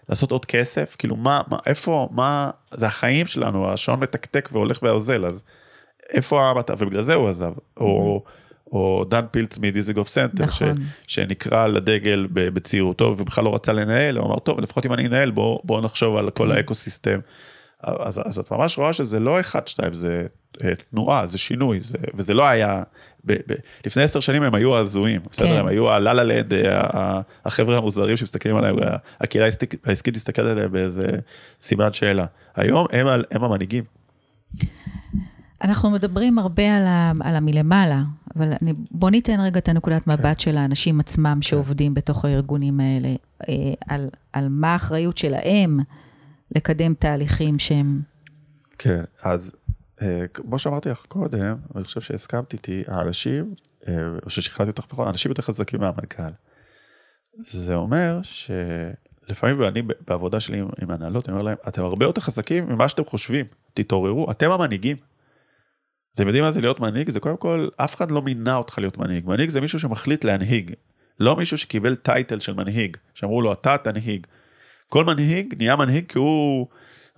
לעשות 0.08 0.30
עוד 0.30 0.44
כסף? 0.44 0.96
כאילו 0.98 1.16
מה, 1.16 1.40
מה, 1.48 1.58
איפה, 1.66 2.08
מה, 2.12 2.50
זה 2.74 2.86
החיים 2.86 3.26
שלנו, 3.26 3.72
השעון 3.72 4.00
מתקתק 4.00 4.48
והולך 4.52 4.78
ואוזל, 4.82 5.26
אז 5.26 5.44
איפה 6.10 6.50
המטרה, 6.50 6.76
ובגלל 6.78 7.02
זה 7.02 7.14
הוא 7.14 7.28
עזב, 7.28 7.52
או, 7.76 8.22
או 8.72 9.04
דן 9.08 9.24
פילץ 9.30 9.58
מדיזיגוף 9.58 10.08
סנטר, 10.08 10.44
נכון. 10.44 10.76
ש, 11.06 11.14
שנקרא 11.14 11.66
לדגל 11.66 12.26
בצעירותו 12.32 13.04
ובכלל 13.04 13.44
לא 13.44 13.54
רצה 13.54 13.72
לנהל, 13.72 14.16
הוא 14.16 14.26
אמר, 14.26 14.38
טוב, 14.38 14.60
לפחות 14.60 14.86
אם 14.86 14.92
אני 14.92 15.06
אנהל, 15.06 15.30
בוא, 15.30 15.60
בוא 15.64 15.80
נחשוב 15.80 16.16
על 16.16 16.30
כל 16.30 16.52
ה 16.52 16.58
ecosystem. 16.58 17.18
אז, 17.84 18.20
אז 18.24 18.38
את 18.38 18.50
ממש 18.50 18.78
רואה 18.78 18.92
שזה 18.92 19.20
לא 19.20 19.40
אחד, 19.40 19.68
שתיים, 19.68 19.92
זה 19.92 20.26
אה, 20.64 20.74
תנועה, 20.90 21.26
זה 21.26 21.38
שינוי, 21.38 21.80
זה, 21.80 21.98
וזה 22.14 22.34
לא 22.34 22.44
היה, 22.44 22.82
ב, 23.26 23.32
ב, 23.32 23.54
לפני 23.86 24.02
עשר 24.02 24.20
שנים 24.20 24.42
הם 24.42 24.54
היו 24.54 24.78
הזויים, 24.78 25.20
כן. 25.20 25.28
בסדר, 25.30 25.60
הם 25.60 25.66
היו 25.66 25.90
ה 25.90 26.01
la 26.01 26.24
la 26.24 26.32
land, 26.32 26.52
החבר'ה 27.44 27.78
המוזרים 27.78 28.16
שמסתכלים 28.16 28.56
עליהם, 28.56 28.76
הקהילה 29.20 29.46
העסקית 29.84 30.16
מסתכלת 30.16 30.46
עליהם 30.56 30.72
באיזה 30.72 31.06
סימן 31.60 31.92
שאלה. 31.92 32.26
היום 32.56 32.86
הם, 32.92 33.06
הם 33.30 33.44
המנהיגים. 33.44 33.84
אנחנו 35.64 35.90
מדברים 35.90 36.38
הרבה 36.38 36.76
על, 36.76 36.86
ה, 36.86 37.12
על 37.20 37.36
המלמעלה, 37.36 38.02
אבל 38.36 38.52
אני, 38.62 38.72
בוא 38.90 39.10
ניתן 39.10 39.40
רגע 39.40 39.58
את 39.58 39.68
הנקודת 39.68 40.06
מבט 40.06 40.24
כן. 40.24 40.38
של 40.38 40.56
האנשים 40.56 41.00
עצמם 41.00 41.38
שעובדים 41.42 41.92
כן. 41.92 41.94
בתוך 41.94 42.24
הארגונים 42.24 42.80
האלה, 42.80 43.08
אה, 43.48 43.54
על, 43.88 44.08
על 44.32 44.48
מה 44.50 44.72
האחריות 44.72 45.18
שלהם 45.18 45.80
לקדם 46.54 46.94
תהליכים 46.94 47.58
שהם... 47.58 48.02
כן, 48.78 49.04
אז 49.22 49.52
אה, 50.02 50.28
כמו 50.34 50.58
שאמרתי 50.58 50.88
לך 50.88 51.04
קודם, 51.08 51.56
אני 51.76 51.84
חושב 51.84 52.00
שהסכמת 52.00 52.52
איתי, 52.52 52.82
האנשים, 52.86 53.54
אה, 53.88 53.94
או 54.24 54.30
ששכנעתי 54.30 54.70
אותך 54.70 54.84
פחות, 54.86 55.06
האנשים 55.06 55.30
יותר 55.30 55.42
חזקים 55.42 55.80
מהמנכ"ל. 55.80 56.30
זה 57.40 57.74
אומר 57.74 58.20
שלפעמים 58.22 59.62
אני 59.62 59.82
בעבודה 60.08 60.40
שלי 60.40 60.58
עם, 60.58 60.68
עם 60.82 60.90
הנהלות, 60.90 61.28
אני 61.28 61.32
אומר 61.32 61.44
להם, 61.44 61.56
אתם 61.68 61.84
הרבה 61.84 62.06
יותר 62.06 62.20
חזקים 62.20 62.68
ממה 62.68 62.88
שאתם 62.88 63.04
חושבים, 63.04 63.46
תתעוררו, 63.74 64.30
אתם 64.30 64.50
המנהיגים. 64.50 64.96
אתם 66.14 66.26
יודעים 66.26 66.44
מה 66.44 66.50
זה 66.50 66.60
להיות 66.60 66.80
מנהיג? 66.80 67.10
זה 67.10 67.20
קודם 67.20 67.36
כל, 67.36 67.68
אף 67.76 67.94
אחד 67.94 68.10
לא 68.10 68.22
מינה 68.22 68.56
אותך 68.56 68.78
להיות 68.78 68.98
מנהיג. 68.98 69.26
מנהיג 69.26 69.50
זה 69.50 69.60
מישהו 69.60 69.78
שמחליט 69.78 70.24
להנהיג. 70.24 70.72
לא 71.20 71.36
מישהו 71.36 71.58
שקיבל 71.58 71.94
טייטל 71.94 72.40
של 72.40 72.54
מנהיג, 72.54 72.96
שאמרו 73.14 73.42
לו, 73.42 73.52
אתה 73.52 73.76
תנהיג. 73.78 74.26
כל 74.88 75.04
מנהיג 75.04 75.54
נהיה 75.58 75.76
מנהיג 75.76 76.04
כי 76.08 76.18
הוא 76.18 76.66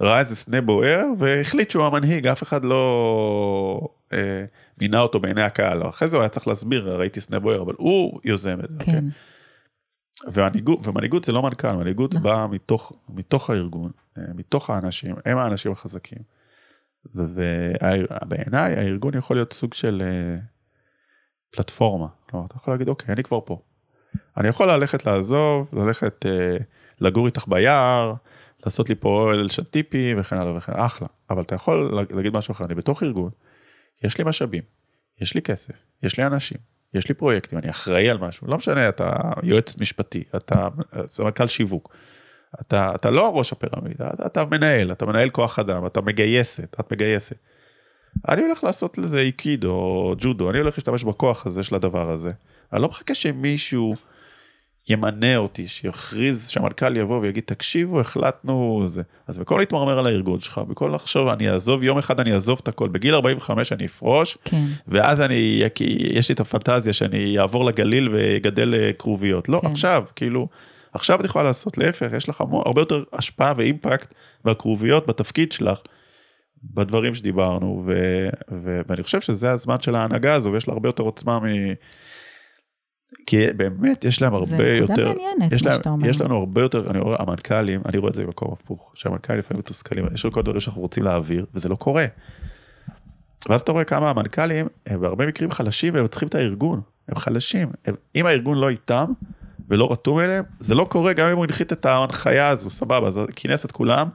ראה 0.01 0.19
איזה 0.19 0.37
סנה 0.37 0.61
בוער 0.61 1.05
והחליט 1.19 1.71
שהוא 1.71 1.85
המנהיג, 1.85 2.27
אף 2.27 2.43
אחד 2.43 2.65
לא 2.65 3.89
אה, 4.13 4.45
מינה 4.79 5.01
אותו 5.01 5.21
בעיני 5.21 5.43
הקהל. 5.43 5.89
אחרי 5.89 6.09
זה 6.09 6.17
הוא 6.17 6.23
היה 6.23 6.29
צריך 6.29 6.49
להסביר, 6.49 6.97
ראיתי 6.97 7.21
סנה 7.21 7.39
בוער, 7.41 7.63
אבל 7.63 7.75
הוא 7.79 8.21
יוזם 8.25 8.61
את 8.61 8.69
זה. 8.71 8.85
כן. 8.85 9.05
Okay? 9.09 9.37
ומנהיגות, 10.33 10.87
ומנהיגות 10.87 11.25
זה 11.25 11.33
לא 11.33 11.43
מנכ"ל, 11.43 11.73
מנהיגות 11.73 12.13
זה 12.13 12.21
בא 12.21 12.47
מתוך, 12.51 12.93
מתוך 13.09 13.51
הארגון, 13.51 13.91
אה, 14.19 14.23
מתוך 14.35 14.71
האנשים, 14.71 15.17
הם 15.25 15.39
האנשים 15.39 15.73
החזקים. 15.73 16.19
ובעיניי 17.15 18.77
הארגון 18.77 19.17
יכול 19.17 19.37
להיות 19.37 19.53
סוג 19.53 19.75
של 19.75 20.03
אה, 20.05 20.39
פלטפורמה. 21.51 22.07
כלומר, 22.31 22.47
אתה 22.47 22.57
יכול 22.57 22.75
להגיד, 22.75 22.89
אוקיי, 22.89 23.13
אני 23.13 23.23
כבר 23.23 23.41
פה. 23.45 23.63
אני 24.37 24.49
יכול 24.49 24.71
ללכת 24.71 25.07
לעזוב, 25.07 25.71
ללכת 25.73 26.27
אה, 26.27 26.57
לגור 27.01 27.27
איתך 27.27 27.49
ביער, 27.49 28.15
לעשות 28.65 28.89
לי 28.89 28.95
פה 28.95 29.09
אוהל 29.09 29.49
של 29.49 29.65
טיפים 29.65 30.21
וכן 30.21 30.37
הלאה 30.37 30.57
וכן 30.57 30.73
אחלה. 30.73 31.09
אבל 31.31 31.43
אתה 31.43 31.55
יכול 31.55 32.05
להגיד 32.15 32.33
משהו 32.33 32.53
אחר, 32.53 32.65
אני 32.65 32.75
בתוך 32.75 33.03
ארגון, 33.03 33.31
יש 34.05 34.19
לי 34.19 34.25
משאבים, 34.25 34.63
יש 35.21 35.35
לי 35.35 35.43
כסף, 35.43 35.75
יש 36.03 36.19
לי 36.19 36.27
אנשים, 36.27 36.59
יש 36.95 37.09
לי 37.09 37.15
פרויקטים, 37.15 37.59
אני 37.59 37.71
אחראי 37.71 38.11
על 38.11 38.19
משהו, 38.19 38.47
לא 38.47 38.57
משנה, 38.57 38.89
אתה 38.89 39.11
יועץ 39.43 39.81
משפטי, 39.81 40.25
אתה 40.37 40.69
סמנכ"ל 41.07 41.47
שיווק. 41.47 41.95
אתה, 42.61 42.95
אתה 42.95 43.11
לא 43.11 43.39
ראש 43.39 43.53
הפירמידה, 43.53 44.11
אתה, 44.15 44.27
אתה 44.27 44.45
מנהל, 44.45 44.93
אתה 44.93 45.07
מנהל 45.07 45.31
כוח 45.31 45.59
אדם, 45.59 45.87
אתה 45.87 46.01
מגייסת, 46.01 46.77
את 46.81 46.93
מגייסת. 46.93 47.37
אני 48.29 48.43
הולך 48.43 48.65
לעשות 48.65 48.99
לזה 48.99 49.19
איקיד 49.19 49.65
או 49.65 50.15
ג'ודו, 50.19 50.51
אני 50.51 50.59
הולך 50.59 50.75
להשתמש 50.79 51.05
בכוח 51.05 51.47
הזה 51.47 51.63
של 51.63 51.75
הדבר 51.75 52.11
הזה. 52.11 52.31
אני 52.73 52.83
לא 52.83 52.89
מחכה 52.89 53.15
שמישהו 53.15 53.95
ימנה 54.89 55.37
אותי, 55.37 55.69
שיכריז, 55.69 56.49
שהמנכ"ל 56.49 56.97
יבוא 56.97 57.21
ויגיד, 57.21 57.45
תקשיבו, 57.47 58.01
החלטנו 58.01 58.83
זה. 58.87 59.03
אז 59.27 59.39
במקום 59.39 59.59
להתמרמר 59.59 59.99
על 59.99 60.07
הארגון 60.07 60.41
שלך, 60.41 60.59
במקום 60.59 60.95
לחשוב, 60.95 61.29
אני 61.29 61.51
אעזוב, 61.51 61.83
יום 61.83 61.99
אחד 61.99 62.21
אני 62.21 62.33
אעזוב 62.33 62.61
את 62.63 62.69
הכל, 62.69 62.89
בגיל 62.89 63.15
45 63.15 63.73
אני 63.73 63.87
אפרוש, 63.87 64.39
כן. 64.45 64.63
ואז 64.89 65.21
אני, 65.21 65.63
יש 65.99 66.29
לי 66.29 66.35
את 66.35 66.41
הפנטזיה 66.41 66.93
שאני 66.93 67.39
אעבור 67.39 67.65
לגליל 67.65 68.09
ויגדל 68.09 68.75
אה, 68.75 68.91
כרוביות. 68.99 69.49
לא, 69.49 69.59
כן. 69.63 69.67
עכשיו, 69.71 70.05
כאילו, 70.17 70.49
עכשיו 70.93 71.21
את 71.21 71.25
יכולה 71.25 71.45
לעשות, 71.45 71.79
להפך, 71.79 72.09
יש 72.17 72.29
לך 72.29 72.41
המון- 72.41 72.63
הרבה 72.67 72.81
יותר 72.81 73.03
השפעה 73.13 73.53
ואימפקט 73.57 74.15
בכרוביות, 74.45 75.07
בתפקיד 75.07 75.53
שלך, 75.53 75.79
בדברים 76.65 77.15
שדיברנו, 77.15 77.83
ו, 77.87 77.93
ו, 78.63 78.81
ואני 78.89 79.03
חושב 79.03 79.21
שזה 79.21 79.53
הזמן 79.53 79.81
של 79.81 79.95
ההנהגה 79.95 80.35
הזו, 80.35 80.53
ויש 80.53 80.69
לה 80.69 80.75
הרבה 80.75 80.89
יותר 80.89 81.03
עוצמה 81.03 81.39
מ... 81.41 81.45
כי 83.27 83.53
באמת 83.57 84.05
יש 84.05 84.23
להם 84.23 84.33
זה 84.33 84.57
הרבה 84.57 84.81
נקודה 84.81 84.93
יותר, 84.93 85.09
מעניינת, 85.09 85.53
יש, 85.53 85.67
להם. 85.67 86.05
יש 86.05 86.21
לנו 86.21 86.37
הרבה 86.37 86.63
יותר, 86.63 86.91
אני 86.91 86.99
רואה, 86.99 87.17
המנכ"לים, 87.19 87.81
אני 87.87 87.99
רואה 87.99 88.11
את 88.11 88.15
זה 88.15 88.25
במקום 88.25 88.53
הפוך, 88.53 88.93
שהמנכ"לים 88.95 89.39
לפעמים 89.39 89.59
מתוסכלים, 89.59 90.07
יש 90.15 90.27
כל 90.27 90.43
דברים 90.43 90.61
שאנחנו 90.61 90.83
רוצים 90.83 91.03
להעביר, 91.05 91.47
וזה 91.55 91.69
לא 91.69 91.75
קורה. 91.75 92.07
ואז 93.49 93.61
אתה 93.61 93.73
רואה 93.73 93.85
כמה 93.85 94.11
המנכ"לים, 94.11 94.67
הם 94.87 95.01
בהרבה 95.01 95.27
מקרים 95.27 95.51
חלשים 95.51 95.95
והם 95.95 96.07
צריכים 96.07 96.29
את 96.29 96.35
הארגון, 96.35 96.81
הם 97.09 97.17
חלשים. 97.17 97.69
הם, 97.85 97.95
אם 98.15 98.27
הארגון 98.27 98.59
לא 98.59 98.69
איתם 98.69 99.13
ולא 99.69 99.93
רתום 99.93 100.21
אליהם, 100.21 100.45
זה 100.61 100.75
לא 100.75 100.87
קורה 100.91 101.13
גם 101.13 101.31
אם 101.31 101.37
הוא 101.37 101.45
הנחית 101.45 101.73
את 101.73 101.87
ההנחיה 101.87 102.49
הזו, 102.49 102.71
סבבה, 102.71 103.07
אז 103.07 103.21
כינס 103.37 103.65
את 103.65 103.73
כולם, 103.73 104.09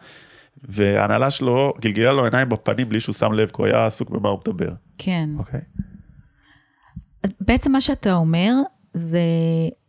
וההנהלה 0.63 1.31
שלו 1.31 1.73
גלגלה 1.81 2.13
לו 2.13 2.25
עיניים 2.25 2.49
בפנים 2.49 2.89
בלי 2.89 2.99
שהוא 2.99 3.15
שם 3.15 3.33
לב, 3.33 3.47
כי 3.47 3.53
הוא 3.57 3.65
היה 3.65 3.85
עסוק 3.85 4.09
במה 4.09 4.29
הוא 4.29 4.39
מדבר, 4.47 4.71
כן. 4.97 5.29
אוקיי? 5.37 5.61
אז 7.23 7.29
בעצם 7.39 7.71
מה 7.71 7.81
שאתה 7.81 8.13
אומר, 8.13 8.53
זה 8.93 9.21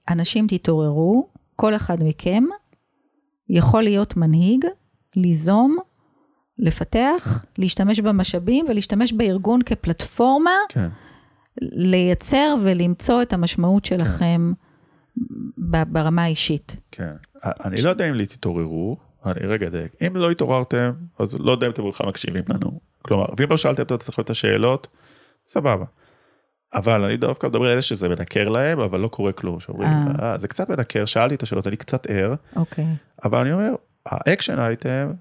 אנשים 0.08 0.46
תתעוררו, 0.46 1.28
כל 1.56 1.74
אחד 1.76 1.96
מכם 2.04 2.44
יכול 3.48 3.82
להיות 3.82 4.16
מנהיג, 4.16 4.64
ליזום, 5.16 5.76
לפתח, 6.58 7.44
להשתמש 7.58 8.00
במשאבים 8.00 8.66
ולהשתמש 8.68 9.12
בארגון 9.12 9.62
כפלטפורמה, 9.62 10.56
כן. 10.68 10.88
לייצר 11.60 12.54
ולמצוא 12.62 13.22
את 13.22 13.32
המשמעות 13.32 13.84
שלכם 13.84 14.52
ב- 15.58 15.92
ברמה 15.92 16.22
האישית. 16.22 16.76
כן. 16.90 17.12
אני 17.44 17.82
לא 17.82 17.90
יודע 17.90 18.10
אם 18.10 18.24
תתעוררו, 18.24 18.96
אני 19.26 19.46
רגע 19.46 19.68
דייק. 19.68 19.92
אם 20.06 20.16
לא 20.16 20.30
התעוררתם, 20.30 20.92
אז 21.18 21.36
לא 21.40 21.52
יודע 21.52 21.66
אם 21.66 21.72
אתם 21.72 21.88
בכלל 21.88 22.08
מקשיבים 22.08 22.44
לנו. 22.48 22.80
כלומר, 23.02 23.26
ואם 23.38 23.50
לא 23.50 23.56
שאלתם 23.56 23.82
את 23.82 23.92
עצמכם 23.92 24.22
את 24.22 24.30
השאלות, 24.30 24.88
סבבה. 25.46 25.84
אבל 26.74 27.04
אני 27.04 27.16
דווקא 27.16 27.46
מדבר 27.46 27.64
על 27.64 27.72
אלה 27.72 27.82
שזה 27.82 28.08
מנקר 28.08 28.48
להם, 28.48 28.80
אבל 28.80 29.00
לא 29.00 29.08
קורה 29.08 29.32
כלום. 29.32 29.60
שאומרים, 29.60 29.90
אה. 29.90 30.32
אה, 30.32 30.38
זה 30.38 30.48
קצת 30.48 30.70
מנקר, 30.70 31.04
שאלתי 31.04 31.34
את 31.34 31.42
השאלות, 31.42 31.66
אני 31.66 31.76
קצת 31.76 32.06
ער, 32.10 32.34
אוקיי. 32.56 32.86
אבל 33.24 33.40
אני 33.40 33.52
אומר, 33.52 33.74
ה 34.06 34.14
action 34.14 34.58
item, 34.58 35.12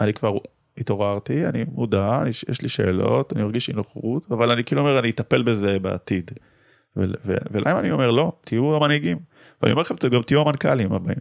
אני 0.00 0.12
כבר 0.12 0.38
התעוררתי, 0.78 1.46
אני 1.46 1.64
מודע, 1.72 2.18
אני, 2.22 2.30
יש 2.30 2.62
לי 2.62 2.68
שאלות, 2.68 3.32
אני 3.32 3.42
מרגיש 3.42 3.68
אי 3.68 3.74
נוחות, 3.74 4.26
אבל 4.30 4.50
אני 4.50 4.64
כאילו 4.64 4.80
אומר, 4.80 4.98
אני 4.98 5.10
אטפל 5.10 5.42
בזה 5.42 5.78
בעתיד. 5.78 6.30
ולהם 6.96 7.76
אני 7.76 7.90
אומר, 7.90 8.10
לא, 8.10 8.32
תהיו 8.40 8.76
המנהיגים. 8.76 9.18
ואני 9.62 9.72
אומר 9.72 9.82
לכם, 9.82 9.94
גם 10.12 10.22
תהיו 10.22 10.40
המנכ"לים 10.40 10.92
הבאים. 10.92 11.18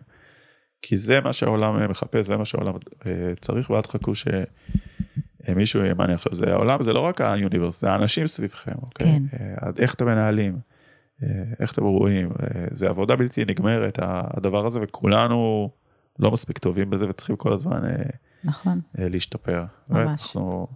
כי 0.81 0.97
זה 0.97 1.21
מה 1.21 1.33
שהעולם 1.33 1.79
אה, 1.79 1.87
מחפש, 1.87 2.25
זה 2.25 2.37
מה 2.37 2.45
שהעולם 2.45 2.73
אה, 3.05 3.11
צריך, 3.41 3.69
ואל 3.69 3.81
תחכו 3.81 4.11
שמישהו 5.47 5.85
ימנה 5.85 6.13
עכשיו. 6.13 6.35
זה 6.35 6.53
העולם, 6.53 6.83
זה 6.83 6.93
לא 6.93 6.99
רק 6.99 7.21
ה 7.21 7.27
universe, 7.27 7.81
זה 7.81 7.91
האנשים 7.91 8.27
סביבכם, 8.27 8.75
אוקיי? 8.81 9.07
כן. 9.07 9.23
אה, 9.39 9.53
עד 9.57 9.79
איך 9.79 9.93
אתם 9.93 10.05
מנהלים, 10.05 10.57
אה, 11.23 11.43
איך 11.59 11.73
אתם 11.73 11.83
רואים, 11.83 12.29
אה, 12.31 12.65
זה 12.71 12.89
עבודה 12.89 13.15
בלתי 13.15 13.45
נגמרת, 13.45 13.99
הדבר 14.01 14.65
הזה, 14.65 14.79
וכולנו 14.83 15.69
לא 16.19 16.31
מספיק 16.31 16.57
טובים 16.57 16.89
בזה 16.89 17.09
וצריכים 17.09 17.35
כל 17.35 17.53
הזמן 17.53 17.85
אה, 17.85 18.03
נכון. 18.43 18.81
אה, 18.99 19.09
להשתפר. 19.09 19.63
ממש. 19.89 20.21
אנחנו, 20.21 20.67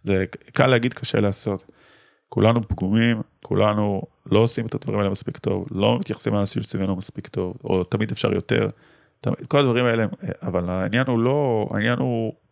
זה 0.00 0.24
קל 0.52 0.66
להגיד, 0.66 0.94
קשה 0.94 1.20
לעשות. 1.20 1.70
כולנו 2.28 2.68
פגומים, 2.68 3.22
כולנו 3.42 4.02
לא 4.26 4.38
עושים 4.38 4.66
את 4.66 4.74
הדברים 4.74 4.98
האלה 4.98 5.10
מספיק 5.10 5.38
טוב, 5.38 5.66
לא 5.70 5.98
מתייחסים 5.98 6.34
לאנשים 6.34 6.62
שסביבנו 6.62 6.96
מספיק 6.96 7.26
טוב, 7.28 7.56
או 7.64 7.84
תמיד 7.84 8.10
אפשר 8.10 8.34
יותר. 8.34 8.68
כל 9.48 9.58
הדברים 9.58 9.84
האלה, 9.84 10.02
אה, 10.02 10.28
אבל 10.42 10.70
העניין 10.70 11.06
הוא 11.06 11.18
לא, 11.18 11.68
העניין 11.70 11.98
הוא 11.98 12.26
אה, 12.26 12.28
אה, 12.28 12.34
אה, 12.34 12.34
אה, 12.34 12.47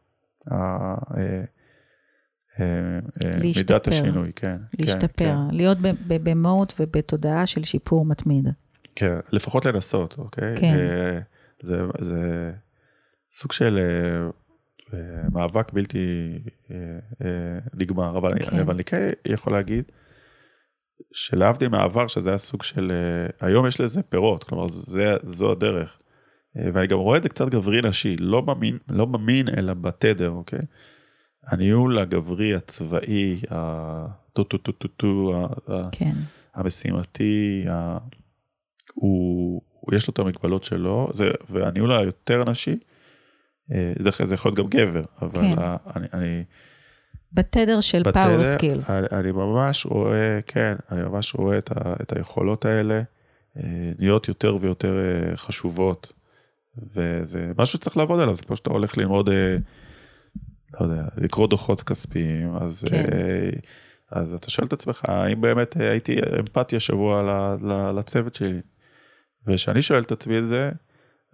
להשתפר. 2.59 3.75
מידת 3.75 3.89
השינוי, 3.89 4.33
כן. 4.37 4.57
להשתפר, 4.79 5.25
כן, 5.25 5.37
להיות 5.51 5.79
במוד 6.09 6.73
ובתודעה 6.81 7.47
של 7.47 7.65
שיפור 7.65 8.07
מתמיד. 8.07 8.49
כן, 8.95 9.19
לפחות 9.33 9.67
לנסות, 9.67 10.19
אוקיי? 10.19 10.57
כן. 10.61 10.75
אה, 10.75 11.19
זה, 11.63 11.81
זה 12.01 12.53
סוג 13.31 13.53
של 13.53 13.79
אה, 13.79 14.31
אה, 14.95 15.29
מאבק 15.33 15.73
בלתי 15.73 16.33
אה, 16.71 16.77
אה, 17.23 17.59
נגמר, 17.75 18.19
אבל, 18.19 18.33
כן. 18.39 18.59
אבל 18.59 18.75
אני 18.75 18.85
כן 18.85 19.11
יכול 19.27 19.53
להגיד 19.53 19.93
שלהבדיל 21.13 21.69
מהעבר, 21.69 22.07
שזה 22.07 22.29
היה 22.29 22.39
סוג 22.39 22.63
של, 22.63 22.93
אה, 22.93 23.47
היום 23.49 23.67
יש 23.67 23.81
לזה 23.81 24.03
פירות, 24.03 24.45
כלומר 24.45 24.69
זה, 24.69 25.17
זו 25.23 25.53
הדרך. 25.53 25.99
אה, 26.59 26.69
ואני 26.73 26.87
גם 26.87 26.99
רואה 26.99 27.19
את 27.19 27.23
זה 27.23 27.29
קצת 27.29 27.49
גברי 27.49 27.83
נשי, 27.83 28.17
לא 28.17 28.41
במין, 28.41 28.79
לא 28.89 29.05
במין 29.05 29.49
אלא 29.57 29.75
בתדר, 29.75 30.31
אוקיי? 30.31 30.61
הניהול 31.47 31.99
הגברי, 31.99 32.55
הצבאי, 32.55 33.41
הטו-טו-טו-טו-טו, 33.51 35.47
כן, 35.93 36.13
המשימתי, 36.55 37.65
ה... 37.71 37.99
הוא, 38.95 39.63
יש 39.93 40.09
לו 40.09 40.13
את 40.13 40.19
המגבלות 40.19 40.65
שלו, 40.65 41.11
זה, 41.13 41.31
והניהול 41.49 41.93
היותר 41.93 42.51
נשי, 42.51 42.77
אה, 43.73 43.93
דרך 44.03 44.21
אגב 44.21 44.29
זה 44.29 44.35
יכול 44.35 44.49
להיות 44.49 44.59
גם 44.59 44.81
גבר, 44.81 45.03
אבל 45.23 45.43
כן. 45.43 45.59
ה, 45.59 45.77
אני, 45.97 46.07
אני, 46.13 46.45
בתדר 47.33 47.81
של 47.81 48.13
power 48.13 48.45
skills. 48.45 48.91
אני, 48.91 49.07
אני 49.13 49.33
ממש 49.33 49.87
רואה, 49.87 50.41
כן, 50.47 50.75
אני 50.91 51.03
ממש 51.03 51.35
רואה 51.35 51.59
את, 51.59 51.71
ה, 51.71 51.95
את 52.03 52.13
היכולות 52.13 52.65
האלה 52.65 53.01
אה, 53.57 53.63
להיות 53.99 54.29
יותר 54.29 54.57
ויותר 54.61 54.99
אה, 54.99 55.37
חשובות, 55.37 56.13
וזה 56.95 57.53
משהו 57.59 57.79
שצריך 57.79 57.97
לעבוד 57.97 58.21
עליו, 58.21 58.35
זה 58.35 58.43
כמו 58.43 58.57
שאתה 58.57 58.71
הולך 58.71 58.99
ללמוד, 58.99 59.29
אה, 59.29 59.57
לא 60.81 60.87
יודע, 60.87 61.05
לקרוא 61.17 61.47
דוחות 61.47 61.83
כספיים, 61.83 62.57
אז... 62.57 62.85
כן. 62.89 63.05
אה, 63.13 63.51
אז 64.13 64.35
אתה 64.35 64.51
שואל 64.51 64.67
את 64.67 64.73
עצמך, 64.73 65.03
האם 65.09 65.41
באמת 65.41 65.77
אה, 65.77 65.91
הייתי 65.91 66.17
אמפתיה 66.41 66.81
שבוע 66.81 67.23
ל- 67.23 67.73
ל- 67.73 67.99
לצוות 67.99 68.35
שלי? 68.35 68.61
וכשאני 69.47 69.83
שואל 69.83 70.03
את 70.03 70.13
עצמי 70.13 70.39
את 70.39 70.49
זה, 70.49 70.71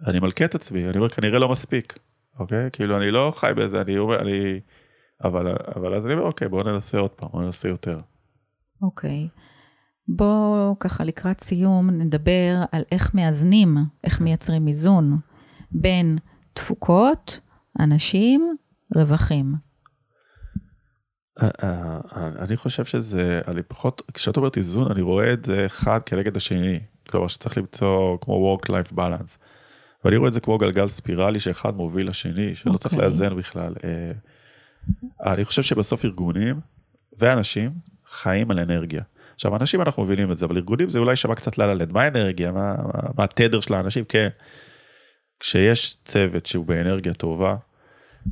אני 0.07 0.19
מלכה 0.19 0.45
את 0.45 0.55
עצמי, 0.55 0.89
אני 0.89 0.97
אומר, 0.97 1.09
כנראה 1.09 1.39
לא 1.39 1.49
מספיק, 1.49 1.99
אוקיי? 2.39 2.69
כאילו, 2.73 2.97
אני 2.97 3.11
לא 3.11 3.33
חי 3.35 3.51
בזה, 3.55 3.81
אני 3.81 3.97
אומר, 3.97 4.21
אני... 4.21 4.59
אבל, 5.23 5.55
אבל 5.75 5.95
אז 5.95 6.05
אני 6.05 6.13
אומר, 6.13 6.25
אוקיי, 6.25 6.47
בואו 6.47 6.63
ננסה 6.63 6.97
עוד 6.97 7.11
פעם, 7.11 7.29
בואו 7.31 7.43
ננסה 7.43 7.67
יותר. 7.67 7.97
אוקיי. 8.81 9.27
בואו 10.07 10.75
ככה 10.79 11.03
לקראת 11.03 11.41
סיום 11.41 11.89
נדבר 11.89 12.63
על 12.71 12.83
איך 12.91 13.15
מאזנים, 13.15 13.77
איך 14.03 14.21
מייצרים 14.21 14.67
איזון 14.67 15.17
בין 15.73 16.17
תפוקות, 16.53 17.39
אנשים, 17.79 18.55
רווחים. 18.95 19.53
אה, 21.41 21.49
אה, 21.63 21.99
אני 22.39 22.57
חושב 22.57 22.85
שזה, 22.85 23.41
אני 23.47 23.63
פחות, 23.63 24.01
כשאת 24.13 24.37
אומרת 24.37 24.57
איזון, 24.57 24.91
אני 24.91 25.01
רואה 25.01 25.33
את 25.33 25.45
זה 25.45 25.65
אחד 25.65 25.99
כנגד 26.05 26.37
השני. 26.37 26.79
כלומר, 27.09 27.27
שצריך 27.27 27.57
למצוא 27.57 28.17
כמו 28.21 28.57
work-life 28.57 28.93
balance. 28.93 29.37
ואני 30.05 30.17
רואה 30.17 30.27
את 30.27 30.33
זה 30.33 30.39
כמו 30.39 30.57
גלגל 30.57 30.87
ספירלי 30.87 31.39
שאחד 31.39 31.75
מוביל 31.75 32.09
לשני, 32.09 32.55
שלא 32.55 32.77
צריך 32.77 32.93
אוקיי. 32.93 33.07
לאזן 33.07 33.35
בכלל. 33.35 33.73
אה, 33.83 34.11
אני 35.33 35.45
חושב 35.45 35.61
שבסוף 35.61 36.05
ארגונים 36.05 36.59
ואנשים 37.17 37.71
חיים 38.07 38.51
על 38.51 38.59
אנרגיה. 38.59 39.01
עכשיו, 39.35 39.55
אנשים 39.55 39.81
אנחנו 39.81 40.03
מבינים 40.03 40.31
את 40.31 40.37
זה, 40.37 40.45
אבל 40.45 40.55
ארגונים 40.55 40.89
זה 40.89 40.99
אולי 40.99 41.11
יישמע 41.11 41.35
קצת 41.35 41.57
לה-לה-לנד. 41.57 41.91
מה 41.91 42.01
האנרגיה? 42.01 42.51
מה, 42.51 42.75
מה, 42.77 43.09
מה 43.17 43.23
התדר 43.23 43.61
של 43.61 43.73
האנשים? 43.73 44.05
כן. 44.05 44.29
כשיש 45.43 45.97
צוות 46.05 46.45
שהוא 46.45 46.65
באנרגיה 46.65 47.13
טובה, 47.13 47.55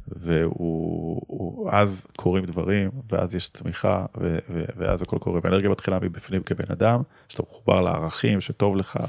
והוא, 0.07 1.21
הוא, 1.27 1.69
אז 1.71 2.07
קורים 2.17 2.45
דברים, 2.45 2.89
ואז 3.09 3.35
יש 3.35 3.49
צמיחה, 3.49 4.05
ו, 4.17 4.37
ו, 4.49 4.63
ואז 4.77 5.01
הכל 5.01 5.17
קורה, 5.17 5.39
והאנרגיה 5.43 5.69
מתחילה 5.69 5.99
מבפנים 6.01 6.43
כבן 6.43 6.71
אדם, 6.71 7.01
שאתה 7.27 7.43
מחובר 7.43 7.81
לערכים, 7.81 8.41
שטוב 8.41 8.75
לך, 8.75 8.99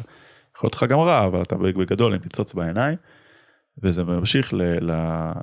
יכול 0.57 0.67
להיות 0.67 0.75
לך 0.75 0.85
גם 0.85 0.99
רע, 0.99 1.27
אבל 1.27 1.43
אתה 1.43 1.57
בגדול 1.57 2.15
עם 2.15 2.21
ניצוץ 2.25 2.55
בעיניים, 2.55 2.97
וזה 3.83 4.05
ממשיך 4.05 4.55
ל, 4.55 4.63
ל, 4.63 4.93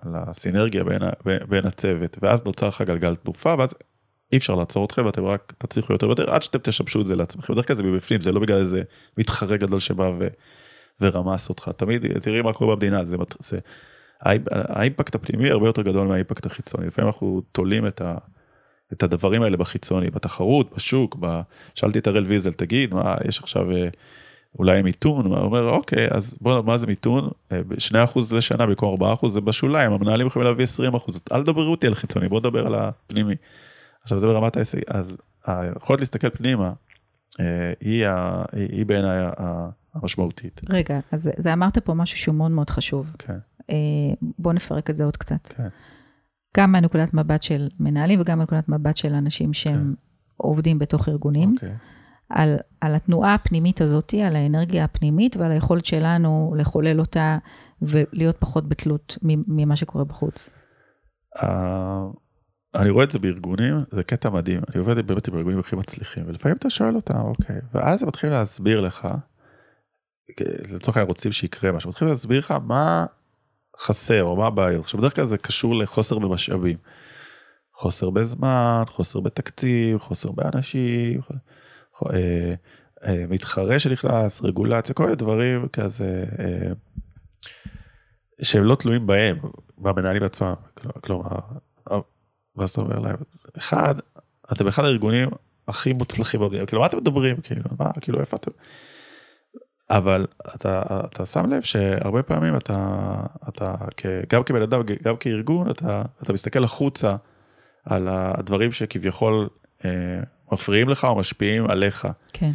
לסינרגיה 0.06 0.84
בין, 0.84 1.02
בין, 1.26 1.39
בין 1.50 1.65
הצוות, 1.65 2.17
ואז 2.22 2.45
נוצר 2.45 2.67
לך 2.67 2.82
גלגל 2.82 3.15
תנופה, 3.15 3.56
ואז 3.60 3.76
אי 4.32 4.38
אפשר 4.38 4.56
לעצור 4.56 4.86
אתכם, 4.86 5.06
ואתם 5.06 5.26
רק 5.26 5.54
תצליחו 5.58 5.93
יותר 5.93 6.08
ויותר, 6.08 6.32
עד 6.34 6.41
שאתם 6.41 6.60
תשמשו 6.60 7.02
את 7.02 7.08
זה 7.08 7.15
לעצמכם, 7.15 7.54
בדרך 7.54 7.67
כלל 7.67 7.76
זה 7.76 7.84
מבפנים, 7.84 8.22
זה 8.22 8.32
לא 8.32 8.39
בגלל 8.39 8.58
איזה 8.58 8.82
מתחרה 9.17 9.58
גדול 9.58 9.80
שבא 9.80 10.12
ו, 10.19 10.28
ורמס 11.01 11.49
אותך, 11.49 11.69
תמיד, 11.77 12.19
תראי 12.19 12.41
מה 12.41 12.53
קורה 12.53 12.75
במדינה, 12.75 13.05
זה, 13.05 13.17
זה 13.39 13.57
האימפ- 14.21 14.47
האימפקט 14.51 15.15
הפנימי 15.15 15.51
הרבה 15.51 15.67
יותר 15.67 15.81
גדול 15.81 16.07
מהאימפקט 16.07 16.45
החיצוני, 16.45 16.88
לפעמים 16.88 17.07
אנחנו 17.07 17.41
תולים 17.51 17.88
את, 17.88 18.01
ה, 18.01 18.15
את 18.93 19.03
הדברים 19.03 19.41
האלה 19.41 19.57
בחיצוני, 19.57 20.09
בתחרות, 20.09 20.75
בשוק, 20.75 21.17
ב... 21.19 21.41
שאלתי 21.75 21.99
את 21.99 22.07
הראל 22.07 22.25
ויזל, 22.25 22.53
תגיד, 22.53 22.93
מה, 22.93 23.15
יש 23.27 23.39
עכשיו, 23.39 23.71
אה, 23.71 23.88
אולי 24.59 24.81
מיתון, 24.81 25.25
הוא 25.25 25.38
אומר, 25.38 25.69
אוקיי, 25.69 26.07
אז 26.12 26.38
בוא, 26.41 26.62
מה 26.62 26.77
זה 26.77 26.88
מיתון? 26.88 27.29
2% 27.51 27.53
לשנה 28.35 28.65
במקום 28.65 28.95
4% 29.03 29.27
זה 29.27 29.41
בשוליים, 29.41 29.91
המנהלים 29.91 30.27
יכולים 30.27 30.47
להביא 30.47 30.65
20%, 30.93 31.31
אל 31.31 31.43
תדברו 31.43 31.71
אותי 31.71 31.88
על 31.88 31.95
חיצוני, 31.95 32.29
בוא 32.29 32.39
נדבר 32.39 32.65
על 32.65 32.75
הפנימי. 32.75 33.35
עכשיו 34.03 34.19
זה 34.19 34.27
ברמת 34.27 34.55
ההישג, 34.55 34.79
אז 34.88 35.17
היכולת 35.45 35.99
להסתכל 35.99 36.29
פנימה, 36.29 36.71
היא, 37.39 38.05
היא, 38.05 38.07
היא 38.53 38.85
בעיניי 38.85 39.25
המשמעותית. 39.95 40.62
רגע, 40.69 40.99
אז 41.12 41.30
זה 41.38 41.54
אמרת 41.54 41.78
פה 41.78 41.93
משהו 41.93 42.17
שהוא 42.17 42.36
מאוד 42.36 42.52
מאוד 42.52 42.69
חשוב. 42.69 43.13
כן. 43.19 43.38
בוא 44.39 44.54
נפרק 44.54 44.89
את 44.89 44.97
זה 44.97 45.04
עוד 45.04 45.17
קצת. 45.17 45.47
כן. 45.47 45.67
גם 46.58 46.71
מנקודת 46.71 47.13
מבט 47.13 47.43
של 47.43 47.69
מנהלים 47.80 48.21
וגם 48.21 48.39
מנקודת 48.39 48.69
מבט 48.69 48.97
של 48.97 49.13
אנשים 49.13 49.54
שהם 49.54 49.73
כן. 49.73 49.93
עובדים 50.38 50.80
בתוך 50.80 51.10
ארגונים. 51.10 51.54
אוקיי. 51.54 51.75
על, 52.30 52.58
על 52.82 52.95
התנועה 52.95 53.34
הפנימית 53.34 53.82
הזאת, 53.82 54.13
על 54.25 54.36
האנרגיה 54.36 54.84
הפנימית 54.84 55.38
ועל 55.38 55.52
היכולת 55.52 55.86
שלנו 55.86 56.54
לחולל 56.58 56.99
אותה 56.99 57.38
ולהיות 57.82 58.38
פחות 58.38 58.69
בתלות 58.69 59.17
ממה 59.23 59.75
שקורה 59.75 60.04
בחוץ. 60.04 60.49
Uh, 61.38 61.41
אני 62.75 62.89
רואה 62.89 63.04
את 63.04 63.12
זה 63.12 63.19
בארגונים, 63.19 63.75
זה 63.91 64.04
קטע 64.04 64.30
מדהים, 64.30 64.62
אני 64.69 64.80
עובד 64.80 65.08
באמת 65.08 65.28
עם 65.28 65.36
ארגונים 65.36 65.60
הכי 65.60 65.75
מצליחים, 65.75 66.23
ולפעמים 66.28 66.58
אתה 66.58 66.69
שואל 66.69 66.95
אותם, 66.95 67.17
אוקיי, 67.17 67.56
ואז 67.73 68.04
הם 68.04 68.08
מתחילים 68.08 68.36
להסביר 68.36 68.82
לך, 68.82 69.08
לצורך 70.69 70.97
העניין 70.97 71.10
רוצים 71.10 71.32
שיקרה 71.32 71.71
משהו, 71.71 71.89
מתחילים 71.89 72.13
להסביר 72.13 72.39
לך 72.39 72.54
מה 72.63 73.06
חסר 73.80 74.23
או 74.23 74.36
מה 74.36 74.47
הבעיות. 74.47 74.84
עכשיו 74.84 74.99
בדרך 74.99 75.15
כלל 75.15 75.25
זה 75.25 75.38
קשור 75.38 75.75
לחוסר 75.75 76.19
במשאבים. 76.19 76.78
חוסר 77.73 78.10
בזמן, 78.10 78.84
חוסר 78.88 79.19
בתקציב, 79.19 79.97
חוסר 79.97 80.32
באנשים, 80.32 81.21
אה, 82.06 82.49
אה, 83.04 83.25
מתחרה 83.30 83.80
שנכנס, 83.80 84.41
רגולציה, 84.41 84.95
כל 84.95 85.04
מיני 85.04 85.15
דברים 85.15 85.67
כזה 85.67 86.25
אה, 86.39 86.71
שהם 88.41 88.63
לא 88.63 88.75
תלויים 88.75 89.08
בהם, 89.08 89.38
במנהלים 89.78 90.23
עצמם. 90.23 90.54
כלומר, 91.04 91.39
מה 92.56 92.65
זאת 92.65 92.78
אומרת 92.78 93.04
להם? 93.04 93.15
אחד, 93.58 93.95
אתם 94.54 94.67
אחד 94.67 94.84
הארגונים 94.84 95.30
הכי 95.67 95.93
מוצלחים 95.93 96.41
כאילו 96.67 96.82
מה 96.82 96.88
אתם 96.88 96.97
מדברים, 96.97 97.41
כאילו, 97.41 97.63
מה, 97.80 97.91
כאילו 98.02 98.19
איפה 98.19 98.38
אתם? 98.38 98.52
אבל 99.89 100.28
אתה, 100.56 100.82
אתה 101.06 101.25
שם 101.25 101.54
לב 101.54 101.62
שהרבה 101.62 102.23
פעמים 102.23 102.56
אתה, 102.56 103.06
אתה 103.49 103.75
גם 104.30 104.43
כבן 104.43 104.62
אדם, 104.62 104.82
גם 105.04 105.17
כארגון, 105.17 105.71
אתה, 105.71 106.02
אתה 106.23 106.34
מסתכל 106.34 106.63
החוצה 106.63 107.15
על 107.86 108.08
הדברים 108.12 108.71
שכביכול 108.71 109.49
אה, 109.86 110.19
מפריעים 110.52 110.89
לך 110.89 111.04
או 111.04 111.15
משפיעים 111.15 111.69
עליך. 111.69 112.08
כן. 112.34 112.52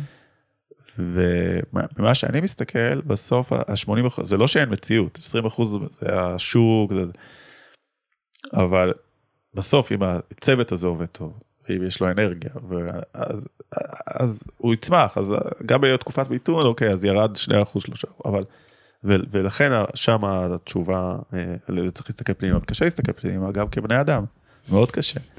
וממה 0.98 2.14
שאני 2.14 2.40
מסתכל, 2.40 3.00
בסוף 3.00 3.52
ה-80 3.52 4.06
אחוז, 4.06 4.28
זה 4.28 4.36
לא 4.36 4.46
שאין 4.46 4.72
מציאות, 4.72 5.18
20 5.18 5.46
אחוז 5.46 5.78
זה 5.90 6.06
השוק, 6.12 6.92
זה... 6.92 7.02
אבל 8.52 8.92
בסוף 9.54 9.92
אם 9.92 10.02
הצוות 10.02 10.72
הזה 10.72 10.86
עובד 10.86 11.06
טוב, 11.06 11.40
ואם 11.68 11.86
יש 11.86 12.00
לו 12.00 12.10
אנרגיה, 12.10 12.50
ואז, 12.68 13.48
אז 14.06 14.44
הוא 14.56 14.74
יצמח, 14.74 15.18
אז 15.18 15.34
גם 15.66 15.80
בתקופת 15.80 16.30
מיתון, 16.30 16.66
אוקיי, 16.66 16.90
אז 16.90 17.04
ירד 17.04 17.36
2 17.36 17.62
אחוז, 17.62 17.82
3 17.82 18.04
אבל, 18.24 18.42
ו, 19.04 19.14
ולכן 19.30 19.70
שם 19.94 20.24
התשובה, 20.24 21.16
אה, 21.34 21.90
צריך 21.90 22.10
להסתכל 22.10 22.34
פנימה, 22.34 22.60
קשה 22.60 22.84
להסתכל 22.84 23.12
פנימה 23.12 23.52
גם 23.52 23.68
כבני 23.68 24.00
אדם, 24.00 24.24
מאוד 24.70 24.90
קשה. 24.90 25.20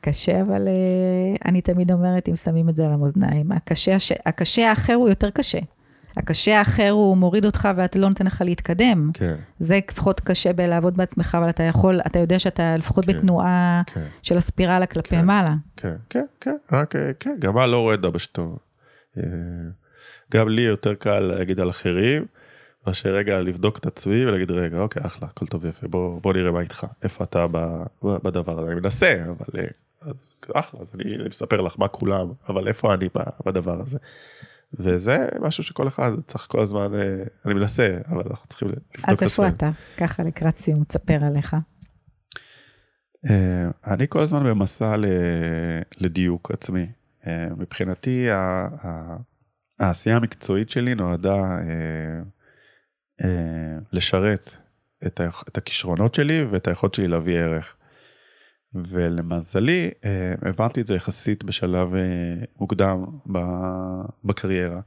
קשה, 0.00 0.40
אבל 0.40 0.68
uh, 0.68 1.38
אני 1.44 1.60
תמיד 1.60 1.92
אומרת, 1.92 2.28
אם 2.28 2.36
שמים 2.36 2.68
את 2.68 2.76
זה 2.76 2.86
על 2.86 2.92
המאזניים, 2.92 3.52
הקשה, 3.52 3.96
הקשה 4.26 4.68
האחר 4.70 4.94
הוא 4.94 5.08
יותר 5.08 5.30
קשה. 5.30 5.58
הקשה 6.16 6.58
האחר 6.58 6.90
הוא 6.90 7.16
מוריד 7.16 7.44
אותך 7.44 7.68
ואתה 7.76 7.98
לא 7.98 8.08
נותן 8.08 8.26
לך 8.26 8.42
להתקדם. 8.44 9.10
כן. 9.14 9.34
זה 9.58 9.78
לפחות 9.90 10.20
קשה 10.20 10.52
בלעבוד 10.52 10.96
בעצמך, 10.96 11.36
אבל 11.40 11.48
אתה 11.50 11.62
יכול, 11.62 12.00
אתה 12.06 12.18
יודע 12.18 12.38
שאתה 12.38 12.76
לפחות 12.76 13.04
כן, 13.04 13.12
בתנועה 13.12 13.82
כן. 13.86 14.06
של 14.22 14.36
הספירלה 14.36 14.86
כלפי 14.86 15.16
כן, 15.16 15.24
מעלה. 15.24 15.54
כן, 15.76 15.94
כן, 16.10 16.24
כן, 16.40 16.56
רק, 16.72 16.96
אה, 16.96 17.10
כן, 17.20 17.36
גם 17.38 17.54
מה 17.54 17.66
לא 17.66 17.78
רואה 17.78 17.96
דבא 17.96 18.18
שטוב. 18.18 18.58
אה, 19.18 19.22
גם 20.32 20.48
לי 20.48 20.62
יותר 20.62 20.94
קל 20.94 21.20
להגיד 21.20 21.60
על 21.60 21.70
אחרים, 21.70 22.26
מאשר 22.86 23.14
רגע 23.14 23.40
לבדוק 23.40 23.78
את 23.78 23.86
עצמי 23.86 24.26
ולהגיד 24.26 24.50
רגע 24.50 24.78
אוקיי 24.78 25.02
אחלה 25.06 25.28
הכל 25.28 25.46
טוב 25.46 25.66
יפה 25.66 25.88
בוא 25.88 26.20
בוא 26.20 26.32
נראה 26.32 26.50
מה 26.50 26.60
איתך 26.60 26.86
איפה 27.02 27.24
אתה 27.24 27.46
בדבר 28.02 28.58
הזה 28.58 28.70
אני 28.70 28.80
מנסה 28.80 29.24
אבל 29.24 29.60
אז 30.00 30.34
אחלה 30.54 30.80
אז 30.80 30.86
אני, 30.94 31.14
אני 31.14 31.28
מספר 31.28 31.60
לך 31.60 31.74
מה 31.78 31.88
כולם 31.88 32.32
אבל 32.48 32.68
איפה 32.68 32.94
אני 32.94 33.08
בדבר 33.46 33.80
הזה. 33.80 33.98
וזה 34.78 35.18
משהו 35.40 35.62
שכל 35.62 35.88
אחד 35.88 36.10
צריך 36.26 36.46
כל 36.50 36.60
הזמן 36.60 36.94
אה, 36.94 37.24
אני 37.46 37.54
מנסה 37.54 37.98
אבל 38.08 38.22
אנחנו 38.30 38.48
צריכים 38.48 38.68
לבדוק 38.68 38.84
את 38.92 38.98
עצמנו. 38.98 39.14
אז 39.14 39.22
איפה 39.22 39.48
אתה 39.48 39.70
ככה 39.96 40.22
לקראת 40.22 40.58
סיום 40.58 40.84
תספר 40.84 41.18
עליך. 41.26 41.56
אה, 43.30 43.70
אני 43.86 44.06
כל 44.08 44.22
הזמן 44.22 44.44
במסע 44.44 44.96
לדיוק 45.98 46.50
עצמי 46.50 46.86
אה, 47.26 47.48
מבחינתי 47.56 48.26
העשייה 49.80 50.16
המקצועית 50.16 50.70
שלי 50.70 50.94
נועדה 50.94 51.58
לשרת 53.92 54.56
את 55.06 55.58
הכישרונות 55.58 56.14
שלי 56.14 56.44
ואת 56.50 56.68
היכולת 56.68 56.94
שלי 56.94 57.08
להביא 57.08 57.38
ערך. 57.38 57.76
ולמזלי 58.74 59.90
אה, 60.04 60.34
הבנתי 60.42 60.80
את 60.80 60.86
זה 60.86 60.94
יחסית 60.94 61.44
בשלב 61.44 61.94
אה, 61.94 62.00
מוקדם 62.60 63.04
בקריירה. 64.24 64.80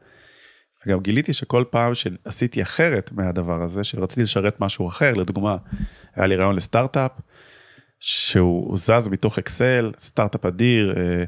גם 0.88 1.00
גיליתי 1.00 1.34
שכל 1.34 1.64
פעם 1.70 1.96
שעשיתי 1.96 2.62
אחרת 2.62 3.12
מהדבר 3.12 3.62
הזה, 3.62 3.84
שרציתי 3.84 4.24
לשרת 4.24 4.62
משהו 4.62 4.88
אחר, 4.88 5.14
לדוגמה, 5.14 5.58
היה 6.16 6.28
לי 6.28 6.36
רעיון 6.36 6.56
לסטארט-אפ, 6.56 7.12
שהוא 8.00 8.78
זז 8.78 9.08
מתוך 9.12 9.38
אקסל, 9.40 9.92
סטארט-אפ 10.00 10.46
אדיר, 10.46 10.94
אה, 10.98 11.24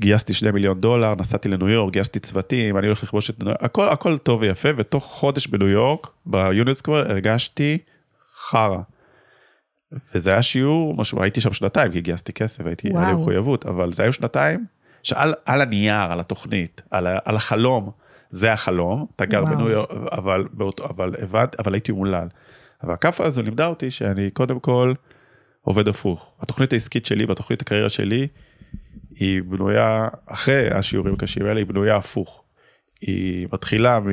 גייסתי 0.00 0.34
שני 0.34 0.50
מיליון 0.50 0.80
דולר, 0.80 1.14
נסעתי 1.20 1.48
לניו 1.48 1.68
יורק, 1.68 1.92
גייסתי 1.92 2.20
צוותים, 2.20 2.78
אני 2.78 2.86
הולך 2.86 3.02
לכבוש 3.02 3.30
את 3.30 3.38
ניו 3.38 3.48
יורק, 3.48 3.62
הכל, 3.62 3.88
הכל 3.88 4.18
טוב 4.18 4.40
ויפה, 4.40 4.68
ותוך 4.76 5.04
חודש 5.04 5.46
בניו 5.46 5.68
יורק, 5.68 6.06
ביוניט 6.26 6.76
סקוור, 6.76 6.98
הרגשתי 6.98 7.78
חרא. 8.36 8.78
וזה 10.14 10.30
היה 10.32 10.42
שיעור, 10.42 10.96
משהו, 10.96 11.22
הייתי 11.22 11.40
שם 11.40 11.52
שנתיים, 11.52 11.92
כי 11.92 12.00
גייסתי 12.00 12.32
כסף, 12.32 12.66
הייתי, 12.66 12.88
היה 12.88 13.06
לי 13.06 13.12
מחויבות, 13.12 13.66
אבל 13.66 13.92
זה 13.92 14.02
היו 14.02 14.12
שנתיים 14.12 14.64
שעל 15.02 15.34
על 15.44 15.60
הנייר, 15.60 16.12
על 16.12 16.20
התוכנית, 16.20 16.82
על, 16.90 17.06
על 17.24 17.36
החלום, 17.36 17.90
זה 18.30 18.52
החלום, 18.52 19.06
אתה 19.16 19.26
גר 19.26 19.44
בניו 19.44 19.68
יורק, 19.68 19.90
אבל, 19.90 20.44
אבל, 20.84 21.14
אבל, 21.22 21.46
אבל 21.58 21.74
הייתי 21.74 21.92
אומלל. 21.92 22.28
אבל 22.82 22.92
הכאפה 22.92 23.24
הזו 23.24 23.42
לימדה 23.42 23.66
אותי 23.66 23.90
שאני 23.90 24.30
קודם 24.30 24.60
כל 24.60 24.92
עובד 25.62 25.88
הפוך. 25.88 26.34
התוכנית 26.40 26.72
העסקית 26.72 27.06
שלי 27.06 27.24
והתוכנית 27.24 27.62
הקריירה 27.62 27.88
שלי, 27.88 28.28
היא 29.10 29.42
בנויה, 29.42 30.08
אחרי 30.26 30.70
השיעורים 30.70 31.14
הקשים 31.14 31.46
האלה, 31.46 31.60
היא 31.60 31.66
בנויה 31.66 31.96
הפוך. 31.96 32.42
היא 33.00 33.48
מתחילה 33.52 34.00
מ... 34.00 34.08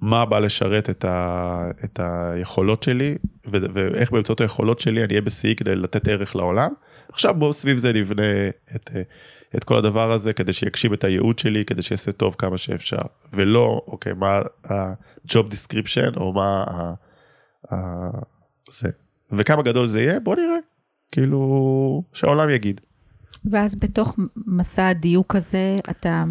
מה 0.00 0.24
בא 0.24 0.38
לשרת 0.38 0.90
את, 0.90 1.04
ה, 1.04 1.70
את 1.84 2.00
היכולות 2.02 2.82
שלי, 2.82 3.14
ו, 3.46 3.56
ואיך 3.72 4.10
באמצעות 4.10 4.40
היכולות 4.40 4.80
שלי 4.80 5.04
אני 5.04 5.12
אהיה 5.12 5.20
בשיאי 5.20 5.54
כדי 5.56 5.76
לתת 5.76 6.08
ערך 6.08 6.36
לעולם. 6.36 6.70
עכשיו 7.12 7.34
בואו 7.34 7.52
סביב 7.52 7.76
זה 7.76 7.92
נבנה 7.92 8.48
את, 8.74 8.90
את 9.56 9.64
כל 9.64 9.76
הדבר 9.78 10.12
הזה 10.12 10.32
כדי 10.32 10.52
שיגשים 10.52 10.94
את 10.94 11.04
הייעוד 11.04 11.38
שלי, 11.38 11.64
כדי 11.64 11.82
שיעשה 11.82 12.12
טוב 12.12 12.34
כמה 12.38 12.58
שאפשר, 12.58 13.02
ולא, 13.32 13.82
אוקיי, 13.86 14.12
מה 14.12 14.40
ה-job 14.70 15.52
description, 15.52 16.16
או 16.16 16.32
מה 16.32 16.64
ה... 16.66 16.94
ה 17.74 18.10
זה. 18.70 18.88
וכמה 19.32 19.62
גדול 19.62 19.88
זה 19.88 20.00
יהיה, 20.00 20.20
בוא 20.20 20.36
נראה, 20.36 20.58
כאילו, 21.12 22.02
שהעולם 22.12 22.50
יגיד. 22.50 22.80
ואז 23.50 23.76
בתוך 23.80 24.18
מסע 24.46 24.88
הדיוק 24.88 25.36
הזה, 25.36 25.78
אתה 25.90 26.24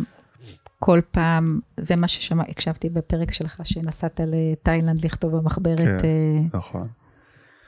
כל 0.85 0.99
פעם, 1.11 1.59
זה 1.79 1.95
מה 1.95 2.07
שהקשבתי 2.07 2.89
בפרק 2.89 3.33
שלך, 3.33 3.61
שנסעת 3.63 4.19
לתאילנד 4.27 5.05
לכתוב 5.05 5.37
במחברת. 5.37 6.01
כן, 6.01 6.07
uh, 6.51 6.57
נכון. 6.57 6.87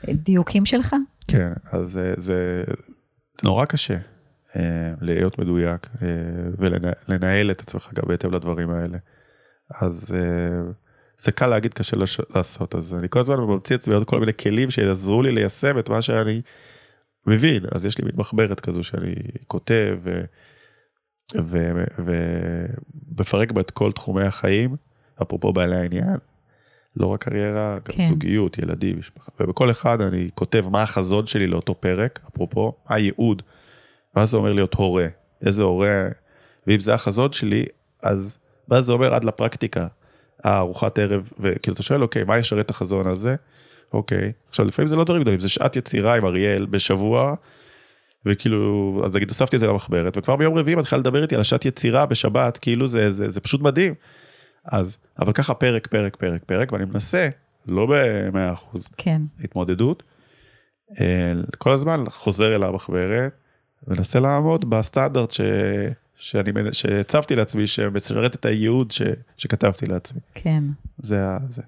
דיוקים 0.08 0.66
שלך? 0.66 0.96
כן, 1.28 1.52
אז 1.72 1.86
זה, 1.86 2.14
זה 2.16 2.64
נורא 3.44 3.64
קשה 3.64 3.96
uh, 3.96 4.56
להיות 5.00 5.38
מדויק 5.38 5.86
ולנהל 6.58 7.50
את 7.50 7.60
עצמך 7.60 7.90
גם 7.94 8.08
בהתאם 8.08 8.32
לדברים 8.32 8.70
האלה. 8.70 8.98
אז 9.80 10.14
זה 11.18 11.32
קל 11.32 11.46
להגיד, 11.46 11.74
קשה 11.74 11.96
לש, 11.96 12.20
לעשות, 12.34 12.74
אז 12.74 12.94
אני 12.94 13.06
כל 13.10 13.20
הזמן 13.20 13.36
ממציא 13.36 13.76
עצמי 13.76 13.94
עוד 13.94 14.06
כל 14.06 14.20
מיני 14.20 14.32
כלים 14.34 14.70
שיעזרו 14.70 15.22
לי 15.22 15.32
ליישם 15.32 15.78
את 15.78 15.88
מה 15.88 16.02
שאני 16.02 16.40
מבין. 17.26 17.62
אז 17.74 17.86
יש 17.86 17.98
לי 17.98 18.04
מין 18.04 18.14
מחברת 18.16 18.60
כזו 18.60 18.84
שאני 18.84 19.14
כותב. 19.46 19.98
Uh, 20.04 20.10
ומפרק 23.16 23.52
בה 23.52 23.60
את 23.60 23.70
כל 23.70 23.92
תחומי 23.92 24.24
החיים, 24.24 24.76
אפרופו 25.22 25.52
בעלי 25.52 25.76
העניין, 25.76 26.16
לא 26.96 27.06
רק 27.06 27.24
קריירה, 27.24 27.74
גם 27.74 27.96
כן. 27.96 28.08
זוגיות, 28.08 28.58
ילדים, 28.58 28.98
משפחה, 28.98 29.30
ובכל 29.40 29.70
אחד 29.70 30.00
אני 30.00 30.30
כותב 30.34 30.64
מה 30.70 30.82
החזון 30.82 31.26
שלי 31.26 31.46
לאותו 31.46 31.74
פרק, 31.74 32.20
אפרופו, 32.28 32.72
מה 32.90 32.96
הייעוד, 32.96 33.42
מה 34.16 34.24
זה 34.24 34.36
אומר 34.36 34.52
להיות 34.52 34.74
הורה, 34.74 35.06
איזה 35.46 35.62
הורה, 35.62 36.08
ואם 36.66 36.80
זה 36.80 36.94
החזון 36.94 37.32
שלי, 37.32 37.66
אז, 38.02 38.38
ואז 38.68 38.84
זה 38.84 38.92
אומר 38.92 39.14
עד 39.14 39.24
לפרקטיקה, 39.24 39.86
הארוחת 40.44 40.98
ערב, 40.98 41.32
וכאילו 41.38 41.74
אתה 41.74 41.82
שואל, 41.82 42.02
אוקיי, 42.02 42.24
מה 42.24 42.38
ישרת 42.38 42.64
את 42.64 42.70
החזון 42.70 43.06
הזה? 43.06 43.36
אוקיי, 43.92 44.32
עכשיו 44.48 44.66
לפעמים 44.66 44.88
זה 44.88 44.96
לא 44.96 45.04
דברים 45.04 45.22
גדולים, 45.22 45.40
זה 45.40 45.48
שעת 45.48 45.76
יצירה 45.76 46.16
עם 46.16 46.24
אריאל 46.24 46.66
בשבוע, 46.66 47.34
וכאילו, 48.26 49.02
אז 49.04 49.16
נגיד 49.16 49.28
הוספתי 49.28 49.56
את 49.56 49.60
זה 49.60 49.66
למחברת, 49.66 50.16
וכבר 50.16 50.36
ביום 50.36 50.58
רביעי 50.58 50.74
מתחילה 50.74 51.00
לדבר 51.00 51.22
איתי 51.22 51.34
על 51.34 51.40
השעת 51.40 51.64
יצירה 51.64 52.06
בשבת, 52.06 52.58
כאילו 52.58 52.86
זה, 52.86 53.10
זה, 53.10 53.28
זה 53.28 53.40
פשוט 53.40 53.60
מדהים. 53.60 53.94
אז, 54.64 54.98
אבל 55.18 55.32
ככה 55.32 55.54
פרק, 55.54 55.86
פרק, 55.86 56.16
פרק, 56.16 56.44
פרק, 56.44 56.72
ואני 56.72 56.84
מנסה, 56.84 57.28
לא 57.68 57.86
ב-100% 57.86 58.88
כן. 58.96 59.22
התמודדות, 59.44 60.02
אה, 61.00 61.32
כל 61.58 61.72
הזמן 61.72 62.04
חוזר 62.08 62.54
אל 62.54 62.62
המחברת, 62.62 63.32
ומנסה 63.86 64.20
לעמוד 64.20 64.70
בסטנדרט 64.70 65.30
ש... 65.30 65.40
שאני, 66.18 66.50
שהצבתי 66.72 67.36
לעצמי, 67.36 67.66
שמשרת 67.66 68.34
את 68.34 68.44
הייעוד 68.44 68.90
ש... 68.90 69.02
שכתבתי 69.36 69.86
לעצמי. 69.86 70.20
כן. 70.34 70.64
זה 70.98 71.24
ה... 71.24 71.38
זה. 71.48 71.62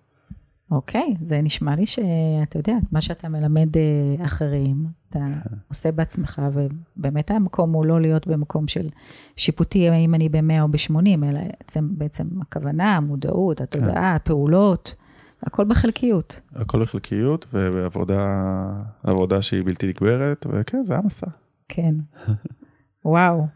אוקיי, 0.70 1.14
זה 1.28 1.40
נשמע 1.42 1.74
לי 1.74 1.86
שאתה 1.86 2.58
יודע, 2.58 2.74
מה 2.92 3.00
שאתה 3.00 3.28
מלמד 3.28 3.76
אה, 3.76 4.24
אחרים, 4.26 4.86
אתה 5.10 5.18
עושה 5.70 5.92
בעצמך, 5.92 6.42
ובאמת 6.52 7.30
המקום 7.30 7.72
הוא 7.72 7.86
לא 7.86 8.00
להיות 8.00 8.26
במקום 8.26 8.68
של 8.68 8.88
שיפוטי, 9.36 9.88
האם 9.88 10.14
אני 10.14 10.28
ב-100 10.28 10.60
או 10.60 10.68
ב-80, 10.68 11.24
אלא 11.24 11.40
בעצם, 11.58 11.88
בעצם 11.90 12.26
הכוונה, 12.42 12.96
המודעות, 12.96 13.60
התודעה, 13.60 13.92
כן. 13.94 14.02
הפעולות, 14.02 14.94
הכל 15.42 15.64
בחלקיות. 15.64 16.40
הכל 16.54 16.82
בחלקיות, 16.82 17.54
ועבודה 19.04 19.42
שהיא 19.42 19.64
בלתי 19.64 19.86
נגמרת, 19.86 20.46
וכן, 20.50 20.84
זה 20.84 20.96
המסע. 20.96 21.26
כן. 21.68 21.94
וואו, 23.04 23.46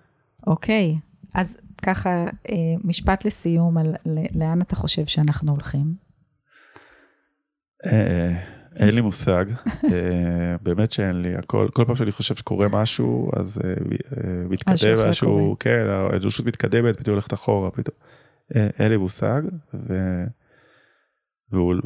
אוקיי. 0.47 0.99
אז 1.35 1.59
ככה, 1.83 2.11
אה, 2.51 2.57
משפט 2.85 3.25
לסיום 3.25 3.79
על 3.79 3.95
לאן 4.35 4.63
אתה 4.63 4.77
חושב 4.77 5.07
שאנחנו 5.07 5.53
הולכים? 5.53 5.95
אה, 7.87 8.33
אין 8.77 8.95
לי 8.95 9.01
מושג, 9.01 9.45
אה, 9.67 10.57
באמת 10.63 10.93
שאין 10.93 11.23
לי, 11.23 11.35
הכל, 11.35 11.69
כל 11.73 11.85
פעם 11.85 11.97
שאני 11.97 12.13
חושב 12.13 12.35
שקורה 12.35 12.69
משהו, 12.69 13.31
אז 13.37 13.61
מתקדם 14.49 15.09
משהו, 15.09 15.57
כן, 15.61 15.87
האנושות 15.89 16.47
מתקדמת, 16.47 16.99
פתאום 16.99 17.15
הולכת 17.15 17.33
אחורה, 17.33 17.71
פתאום, 17.71 17.97
אין 18.55 18.89
לי 18.91 18.97
מושג, 18.97 19.43
ו... 19.75 19.95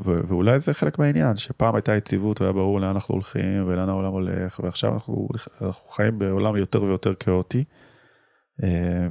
ואולי 0.05 0.59
זה 0.59 0.75
חלק 0.75 0.99
מהעניין, 0.99 1.37
שפעם 1.37 1.75
הייתה 1.75 1.97
יציבות 1.97 2.41
והיה 2.41 2.53
ברור 2.53 2.81
לאן 2.81 2.89
אנחנו 2.89 3.15
הולכים 3.15 3.69
ולאן 3.69 3.89
העולם 3.89 4.13
הולך, 4.13 4.61
ועכשיו 4.65 4.95
אנחנו, 4.95 5.29
אנחנו 5.63 5.89
חיים 5.91 6.19
בעולם 6.19 6.57
יותר 6.57 6.83
ויותר 6.83 7.15
כאוטי, 7.15 7.65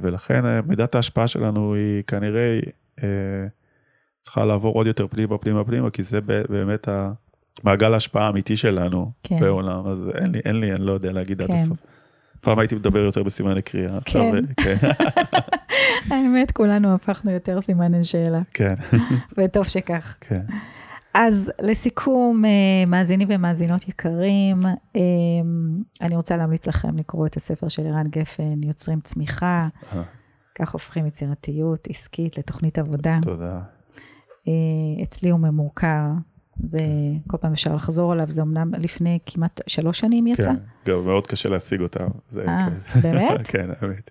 ולכן 0.00 0.60
מידת 0.66 0.94
ההשפעה 0.94 1.28
שלנו 1.28 1.74
היא 1.74 2.02
כנראה 2.02 2.60
צריכה 4.26 4.44
לעבור 4.44 4.74
עוד 4.74 4.86
יותר 4.86 5.06
פנימה, 5.06 5.38
פנימה, 5.38 5.64
פנימה, 5.64 5.90
כי 5.90 6.02
זה 6.02 6.20
באמת 6.20 6.88
מעגל 7.64 7.94
ההשפעה 7.94 8.26
האמיתי 8.26 8.56
שלנו 8.56 9.10
כן. 9.22 9.40
בעולם, 9.40 9.86
אז 9.86 10.10
אין 10.20 10.32
לי, 10.32 10.40
אין 10.44 10.60
לי, 10.60 10.72
אני 10.72 10.86
לא 10.86 10.92
יודע 10.92 11.12
להגיד 11.12 11.42
כן. 11.42 11.44
עד 11.44 11.58
הסוף. 11.58 11.78
פעם 12.40 12.58
הייתי 12.58 12.74
מדבר 12.74 12.98
יותר 12.98 13.22
בסימני 13.22 13.62
קריאה. 13.62 13.98
כן. 14.04 14.44
כן. 14.56 14.76
האמת, 16.14 16.50
כולנו 16.50 16.94
הפכנו 16.94 17.30
יותר 17.30 17.60
סימני 17.60 18.04
שאלה. 18.04 18.40
כן. 18.54 18.74
וטוב 19.38 19.64
שכך. 19.64 20.16
כן. 20.20 20.42
אז 21.14 21.52
לסיכום, 21.62 22.44
אה, 22.44 22.50
מאזינים 22.86 23.28
ומאזינות 23.30 23.88
יקרים, 23.88 24.66
אה, 24.96 25.00
אני 26.00 26.16
רוצה 26.16 26.36
להמליץ 26.36 26.66
לכם 26.66 26.96
לקרוא 26.96 27.26
את 27.26 27.36
הספר 27.36 27.68
של 27.68 27.86
ערן 27.86 28.06
גפן, 28.08 28.62
יוצרים 28.62 29.00
צמיחה. 29.00 29.68
אה. 29.96 30.02
כך 30.54 30.72
הופכים 30.72 31.06
יצירתיות 31.06 31.88
עסקית 31.90 32.38
לתוכנית 32.38 32.78
עבודה. 32.78 33.18
תודה. 33.22 33.75
אה, 34.48 34.52
אצלי 35.02 35.30
הוא 35.30 35.40
ממורכר, 35.40 36.04
וכל 36.64 37.36
פעם 37.40 37.52
אפשר 37.52 37.74
לחזור 37.74 38.12
עליו, 38.12 38.26
זה 38.30 38.42
אמנם 38.42 38.74
לפני 38.74 39.18
כמעט 39.26 39.60
שלוש 39.66 39.98
שנים 39.98 40.26
יצא. 40.26 40.42
כן, 40.42 40.56
גם 40.90 41.04
מאוד 41.04 41.26
קשה 41.26 41.48
להשיג 41.48 41.80
אותם. 41.80 42.06
אה, 42.38 42.58
כן. 42.94 43.00
באמת? 43.00 43.46
כן, 43.52 43.68
האמת. 43.80 44.10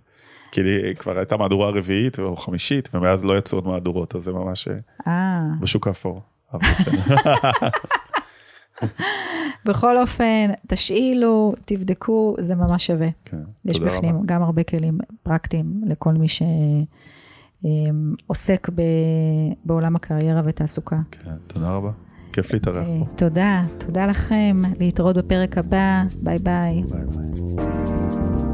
כי 0.51 0.63
לי 0.63 0.95
כבר 0.95 1.17
הייתה 1.17 1.37
מהדורה 1.37 1.69
רביעית 1.69 2.19
או 2.19 2.35
חמישית, 2.35 2.89
ומאז 2.93 3.25
לא 3.25 3.37
יצאו 3.37 3.57
עוד 3.57 3.67
מהדורות, 3.67 4.15
אז 4.15 4.23
זה 4.23 4.31
ממש 4.31 4.67
אה. 5.07 5.41
בשוק 5.59 5.87
האפור. 5.87 6.21
בכל 9.65 9.97
אופן, 9.97 10.51
תשאילו, 10.67 11.53
תבדקו, 11.65 12.35
זה 12.39 12.55
ממש 12.55 12.87
שווה. 12.87 13.07
כן, 13.25 13.37
יש 13.65 13.79
בפנים 13.79 14.15
רבה. 14.15 14.25
גם 14.25 14.43
הרבה 14.43 14.63
כלים 14.63 14.97
פרקטיים 15.23 15.81
לכל 15.85 16.13
מי 16.13 16.27
ש... 16.27 16.41
אמ, 17.65 18.13
עוסק 18.27 18.69
ב, 18.75 18.81
בעולם 19.65 19.95
הקריירה 19.95 20.41
ותעסוקה. 20.45 20.99
כן, 21.11 21.31
תודה 21.47 21.69
רבה. 21.69 21.91
כיף 22.33 22.53
להתארח 22.53 22.87
פה. 22.99 23.05
תודה, 23.15 23.63
תודה 23.77 24.05
לכם. 24.05 24.61
להתראות 24.79 25.17
בפרק 25.17 25.57
הבא. 25.57 26.03
ביי 26.23 26.37
ביי. 26.39 26.83
ביי 26.83 27.01
ביי. 27.05 28.44